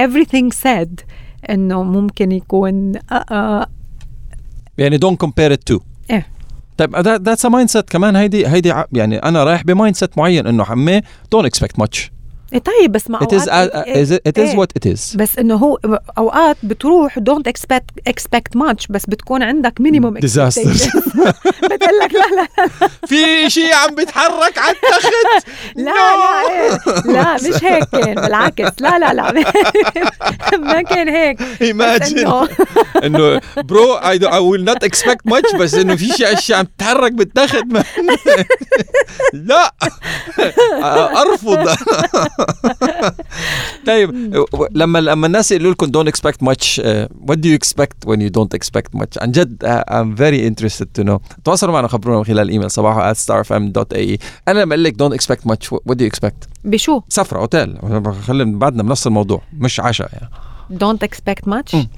[0.00, 0.88] everything said
[1.50, 3.66] إنه ممكن يكون آه، آه،
[4.78, 5.78] يعني don't compare it to
[6.10, 6.26] إيه.
[6.76, 8.16] طيب that's a mind set كمان.
[8.16, 11.00] هيدي هيدي يعني أنا رايح ب mind set معين إنه حمي
[11.32, 12.12] don't expect much
[12.52, 14.56] طيب بس ما it is أوقات- it is إيه.
[14.56, 15.16] what it is.
[15.16, 15.78] بس إنه هو
[16.18, 20.88] أوقات بتروح don't expect expect much بس بتكون عندك minimum disasters.
[21.70, 22.68] بتقول لك لا لا
[23.10, 25.12] في شيء عم بيتحرك على التخت؟
[25.76, 26.78] لا لا إيه.
[27.12, 28.70] لا مش هيك كان بالعكس.
[28.80, 29.32] لا لا لا.
[30.58, 31.38] ما كان هيك.
[31.42, 36.64] إنه- إنه bro I I will not expect much بس إنه في شيء اشياء عم
[36.78, 37.64] تتحرك بالتخت.
[39.32, 39.74] لا.
[41.22, 41.68] أرفض.
[43.86, 44.34] طيب
[44.70, 48.30] لما لما الناس يقولوا لكم don't expect much uh, what do you expect when you
[48.30, 52.24] don't expect much عن جد uh, I'm very interested to know تواصلوا معنا خبرونا من
[52.24, 54.18] خلال الايميل صباحو at starfm.ae
[54.48, 57.78] أنا لما أقول لك don't expect much what do you expect بشو سفرة اوتيل
[58.26, 60.28] خلي بعدنا بنفس الموضوع مش عشاء يعني
[60.78, 61.88] don't expect much مم.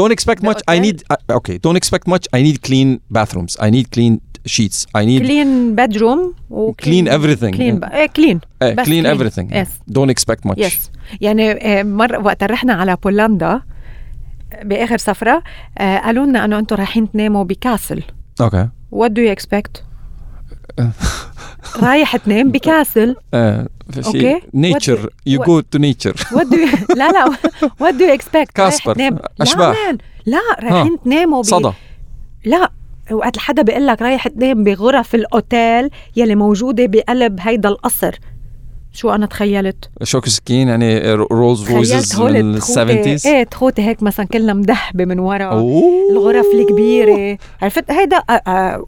[0.00, 3.70] don't expect much I need uh, okay don't expect much I need clean bathrooms I
[3.70, 8.40] need clean sheets I need clean bedroom و clean everything clean
[8.84, 10.90] clean everything don't expect much yes
[11.20, 15.42] يعني eh, مرة وقت رحنا على بولندا eh, بآخر سفرة
[15.78, 18.02] eh, قالوا لنا إنه أنتم رايحين تناموا ب castle.
[18.40, 19.84] Okay what do you expect
[21.82, 23.16] رايح تنام ب castle.
[23.34, 26.56] okay nature you go to nature what do
[26.96, 27.36] لا لا.
[27.80, 29.76] what do you expect Casper أشباح.
[30.26, 31.72] لا رايحين تناموا صدى.
[32.44, 32.70] لا.
[33.10, 38.14] وقت حدا بيقول لك رايح تنام بغرف الأوتيل يلي موجودة بقلب هيدا القصر.
[38.94, 44.02] شو أنا تخيلت؟ شوك سكين يعني رولز رويزز من ال تخوتي 70s إيه تخوتي هيك
[44.02, 45.44] مثلا كلها مدهبه من ورا.
[45.44, 46.10] أوه.
[46.12, 47.38] الغرف الكبيرة.
[47.62, 48.22] عرفت؟ هيدا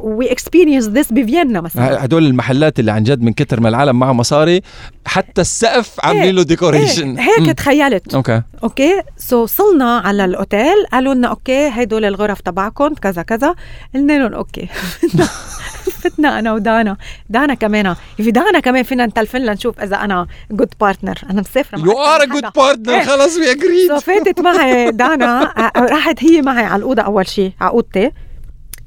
[0.00, 2.04] وي اكسبيرينس ذس بفيينا مثلا.
[2.04, 4.60] هدول المحلات اللي عن جد من كتر ما العالم معه مصاري
[5.06, 8.14] حتى السقف عاملين له ديكوريشن إيه هيك تخيلت.
[8.14, 8.42] أوكي.
[8.62, 9.02] okay?
[9.16, 13.54] so وصلنا على الأوتيل قالوا لنا okay هدول الغرف تبعكم كذا كذا.
[13.94, 14.68] قلنا لهم okay.
[15.92, 16.96] فتنا أنا ودانا.
[17.28, 17.94] دانا كمان.
[18.16, 22.52] في دانا كمان فينا نتلفن لنشوف إذا أنا good partner أنا مسافرة you are good
[22.56, 23.04] partner.
[23.04, 25.52] خلص وي اجريد فاتت معي دانا.
[25.76, 28.10] راحت هي معي على الأوضة أول شيء على أوضتي.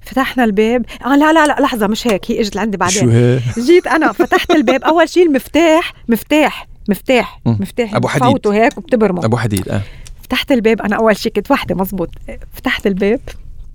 [0.01, 0.85] فتحنا الباب.
[1.05, 2.31] آه لا لا لا لحظة مش هيك.
[2.31, 4.83] هي إجت لعندي شو بعدين هيك جيت أنا فتحت الباب.
[4.83, 7.39] أول شيء المفتاح مفتاح مفتاح.
[7.45, 7.95] مفتاح.
[7.95, 8.27] أبو حديد.
[8.27, 9.81] بفوته هيك وبتبرمه أبو حديد آه.
[10.23, 10.81] فتحت الباب.
[10.81, 12.09] أنا أول شيء كنت وحدة مزبوط
[12.53, 13.19] فتحت الباب.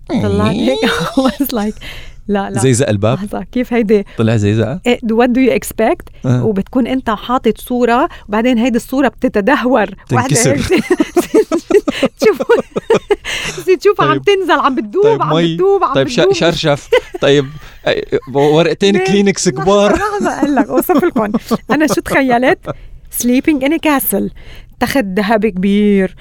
[0.09, 0.79] طلعت هيك
[1.27, 1.75] was like
[2.29, 2.59] لا لا.
[2.59, 4.79] زي زق الباب؟ لحظة كيف هيدي؟ طلع زي زق؟
[5.13, 6.09] what do you expect.
[6.25, 9.87] وبتكون أنت حاطط صورة وبعدين هيدي الصورة بتتدهور.
[10.09, 10.51] تنكسر.
[10.55, 10.85] هيك.
[12.21, 12.55] تشوفوا
[13.81, 14.23] تشوفها عم طيب.
[14.23, 16.33] تنزل عم بتدوب طيب عم بتدوب عم طيب بتدوب.
[16.33, 16.89] شرشف.
[17.21, 17.47] طيب
[18.35, 19.93] ورقتين؟ كلينكس كبار.
[19.97, 21.33] لحظة أقول لك أوصف لكم.
[21.71, 22.59] أنا شو تخيلت؟
[23.19, 24.31] sleeping in castle
[24.81, 26.17] تخت ذهبي كبير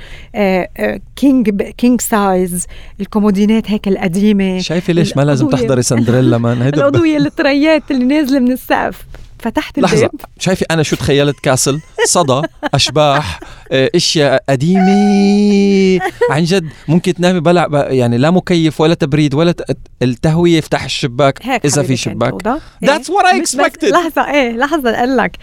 [1.15, 2.65] king king size
[3.01, 4.59] الكومودينات هيك القديمة.
[4.59, 5.49] شايفة ليش ما لازم.
[5.49, 9.03] تحضري سندريلا man هيدا الاضويه التريات اللي نازلة من السقف.
[9.39, 10.03] فتحت لحظة.
[10.03, 13.39] الباب شايفة أنا شو تخيلت؟ castle صدى أشباح
[13.71, 15.99] آه، أشياء قديمة.
[16.29, 19.55] عن جد ممكن تنامي بلا يعني لا مكيف ولا تبريد ولا
[20.01, 20.57] التهوية.
[20.57, 22.29] يفتح الشباك إذا في شباك.
[22.29, 22.59] الأوضة.
[22.85, 23.17] That's إيه.
[23.17, 23.83] what I expected.
[23.91, 25.37] لحظة إيه لحظة أقول لك.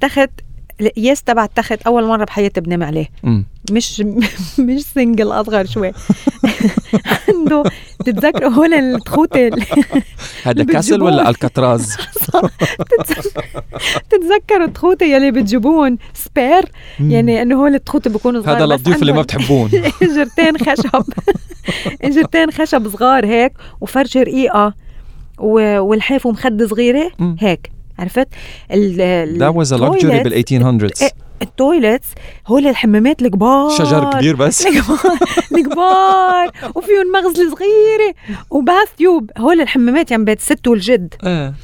[0.00, 0.30] تخت
[0.80, 3.06] القياس تبع التخت أول مرة بحياتي بنام عليه.
[3.72, 4.00] مش
[4.58, 5.92] مش سنجل أصغر شوي.
[7.28, 7.62] عنده
[8.04, 9.64] تتذكروا هول التخوتة ال-
[10.46, 11.02] هذا كاسل.
[11.02, 11.96] ولا الكاتراز؟
[14.10, 16.64] تتذكروا التخوتة يلي بتجيبون سبير.
[17.00, 18.56] يعني إنه هول التخوتة بيكونوا صغار.
[18.56, 19.70] هذا للضيوف اللي ما بتحبون
[20.02, 21.02] إجرتين خشب.
[22.02, 24.74] إجرتين خشب صغار هيك وفرشة رقيقة
[25.38, 27.36] و- ولحاف ومخدة صغيرة مم.
[27.40, 27.70] هيك.
[28.00, 28.28] عرفت؟
[28.72, 31.10] ال ال- That was a luxury ال toilet- بال 1800s إيه،
[31.42, 32.06] ال toilets
[32.46, 33.70] هول الحمامات الكبار.
[33.70, 34.66] شجر كبير بس.
[34.66, 34.96] الكبار
[35.54, 36.50] الكبار.
[36.74, 38.14] وفيهم مغزلة صغيرة.
[38.50, 39.30] و bath tub.
[39.38, 41.14] هول الحمامات يعني بيت الست والجد.
[41.26, 41.54] إيه.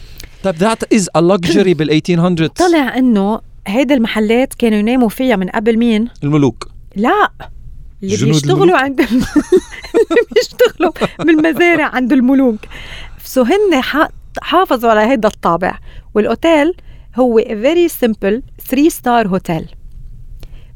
[0.44, 5.48] طيب that is a luxury بال 1800s طلع إنه هيدا المحلات كانوا يناموا فيها من
[5.48, 6.68] قبل مين؟ الملوك.
[6.96, 7.30] لا.
[8.02, 9.00] اللي بيشتغلوا الملوك؟ عند
[9.96, 12.58] اللي بيشتغلوا بالمزارع عند الملوك.
[13.24, 13.82] سو هن
[14.42, 15.78] حافظوا على هيدا الطابع.
[16.16, 16.74] والأوتيل
[17.16, 19.66] هو very simple 3 star hotel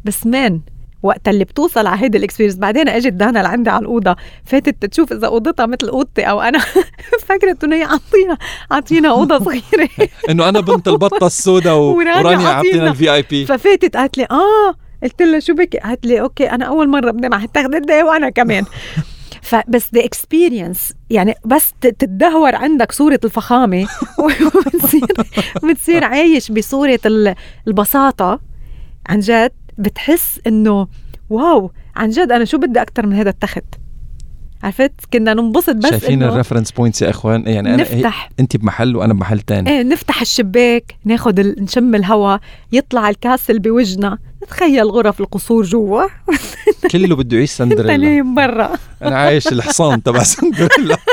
[0.04, 0.60] بس مان
[1.02, 5.12] وقت اللي بتوصل على هيدا ال experience بعدين اجت دانا لعندي على الأوضة فاتت تشوف
[5.12, 6.58] إذا أوضتها مثل أوضتي أو أنا
[7.28, 8.36] فكرت إنه هي عطينا
[8.70, 9.88] عطينا أوضة صغيرة.
[10.30, 12.90] إنه أنا بنت البطة السوداء و- ورانيا عطينا.
[12.90, 16.88] ال VIP ففاتت قالت لي آه قلت لها شو بك؟ قالت لي okay أنا أول
[16.88, 18.64] مرة بنام على التخدة وأنا كمان.
[19.42, 23.86] فبس the experience يعني بس تتدهور عندك صورة الفخامة
[24.54, 25.06] وبتصير
[25.64, 27.34] بتصير عايش بصورة ال-
[27.68, 28.40] البساطة.
[29.08, 30.88] عن جد بتحس إنه
[31.30, 33.64] wow عن جد أنا شو بدي أكثر من هذا التخت؟
[34.62, 38.28] عرفت؟ كنا ننبسط بس شايفين الريفرنس بوينتس يا إخوان؟ يعني أنا هي- نفتح.
[38.40, 39.70] انت بمحل وأنا بمحل تاني.
[39.70, 41.64] إيه نفتح الشباك ناخد ال...
[41.64, 42.40] نشم الهواء
[42.72, 46.02] يطلع ال castle بوجنا نتخيل غرف القصور جوا.
[46.92, 47.96] كله بده يعيش انت سندريلا.
[47.96, 48.70] نايم برا.
[49.02, 50.96] أنا عايش الحصان تبع سندريلا.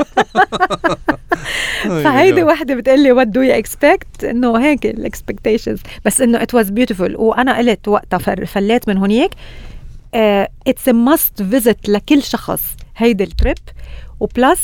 [1.83, 6.53] فهيدي وحدة بتقول لي what do you expect إنه هيك ال expectations بس إنه it
[6.53, 9.31] was beautiful وأنا قلت وقتها فليت من هونيك
[10.67, 12.61] it's must visit لكل شخص.
[12.97, 13.57] هيدي ال trip.
[14.19, 14.61] و plus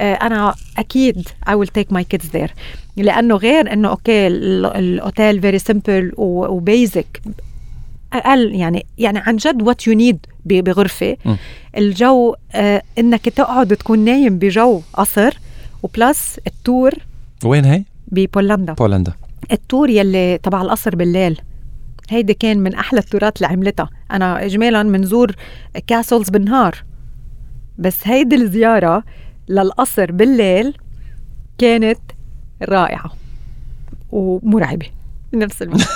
[0.00, 2.54] أنا أكيد I will take my kids there
[2.96, 7.22] لأنه غير إنه okay ال- الأوتيل very simple و basic
[8.12, 11.16] أقل يعني يعني عن جد what you need بغرفة.
[11.24, 11.34] م.
[11.76, 15.38] الجو آه إنك تقعد تكون نايم بجو قصر.
[15.82, 16.92] و plus ال tour
[17.44, 18.72] وين هي؟ ببولندا.
[18.72, 19.12] بولندا.
[19.52, 21.40] ال tour يلي تبع القصر بالليل.
[22.10, 23.90] هيدي كان من أحلى ال tourات اللي عملتها.
[24.10, 25.34] أنا اجمالا منزور
[25.86, 26.74] كاسلز بالنهار.
[27.78, 29.04] بس هيدي الزيارة
[29.48, 30.78] للقصر بالليل
[31.58, 32.00] كانت
[32.62, 33.12] رائعة
[34.12, 34.86] ومرعبة.
[35.32, 35.88] بنفس الوقت.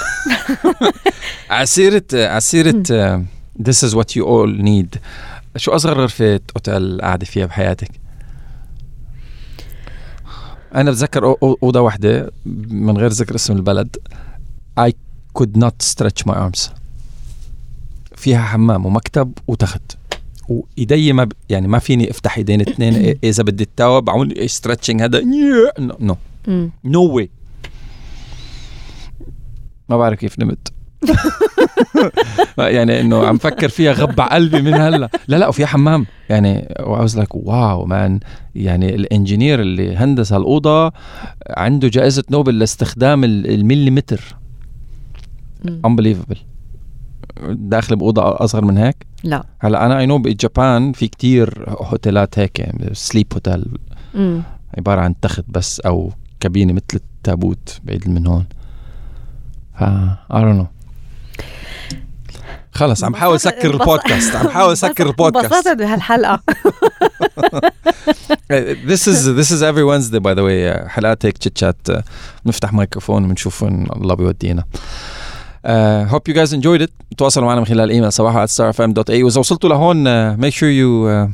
[1.51, 3.23] عسيرة عسيرة uh,
[3.63, 4.99] this is what you all need.
[5.57, 7.91] شو أصغر غرفة أوتيل قاعدة فيها بحياتك؟
[10.75, 12.31] أنا بتذكر أو- أو- أوضة واحدة
[12.71, 13.97] من غير ذكر اسم البلد.
[14.81, 14.91] I
[15.39, 16.71] could not stretch my arms.
[18.17, 19.98] فيها حمام ومكتب وتخت.
[20.49, 21.33] وإيدي ما ب...
[21.49, 22.95] يعني ما فيني أفتح إيدين اثنين.
[23.25, 25.21] إذا بدي التاوب بعمل ستريتشنج هذا.
[26.01, 26.17] نو
[26.85, 27.31] نو واي
[29.89, 30.69] ما بعرف كيف نمت.
[32.59, 35.11] يعني إنه عم فكر فيها غبع قلبي من هلأ.
[35.29, 36.07] لا لا وفيها حمام.
[36.31, 38.21] يعني واز لايك واو مان
[38.55, 40.93] يعني الإنجينير اللي هندس هالاوضه
[41.51, 44.21] عنده جائزة نوبل لاستخدام ال- المليمتر.
[45.65, 45.81] مم.
[47.39, 49.45] Unbelievable داخل بأوضة أصغر من هيك؟ لا.
[49.61, 53.65] هلا أنا I know بجابان في كتير هوتيلات هيك يعني sleep hotel
[54.15, 54.43] مم.
[54.79, 58.47] عبارة عن تخت بس أو كابينة مثل التابوت بعيد من هون.
[59.79, 59.83] ف
[60.33, 60.67] I don't know.
[62.73, 65.69] خلص عم حاول انبسطت- سكر البودكاست عم حاول سكر انبسطت البودكاست.
[65.69, 66.41] بهالحلقة.
[68.91, 70.89] This is this is every Wednesday by the way.
[70.89, 72.05] حلقات هيك chit chat
[72.47, 74.65] نفتح ميكروفون ونشوف وين الله بيودينا.
[75.65, 76.91] Uh, hope you guys enjoyed it.
[77.17, 81.09] تواصلوا معنا من خلال الايميل صباحو at starfm.a وإذا وصلتوا لهون uh, make sure you
[81.09, 81.31] uh,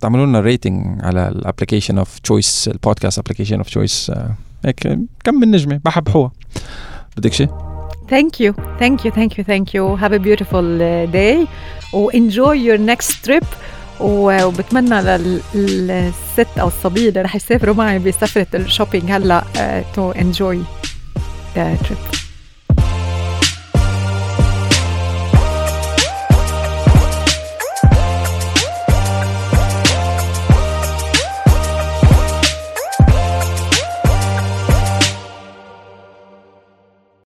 [0.00, 4.12] تعملوا لنا rating على ال application of choice البودكاست application of choice
[4.64, 6.32] هيك كم من نجمة؟ بحبحوها
[7.16, 7.48] بدك شيء؟
[8.10, 8.52] Thank you,
[8.82, 9.96] thank you, thank you, thank you.
[10.02, 11.46] Have a beautiful uh, day.
[12.14, 13.44] enjoy your next trip.
[14.00, 15.18] وبتمنى
[15.54, 19.44] للست أو الصبية اللي رح يسافروا معي بسفرة ال shopping هلا
[19.94, 20.62] to enjoy
[21.56, 22.17] the trip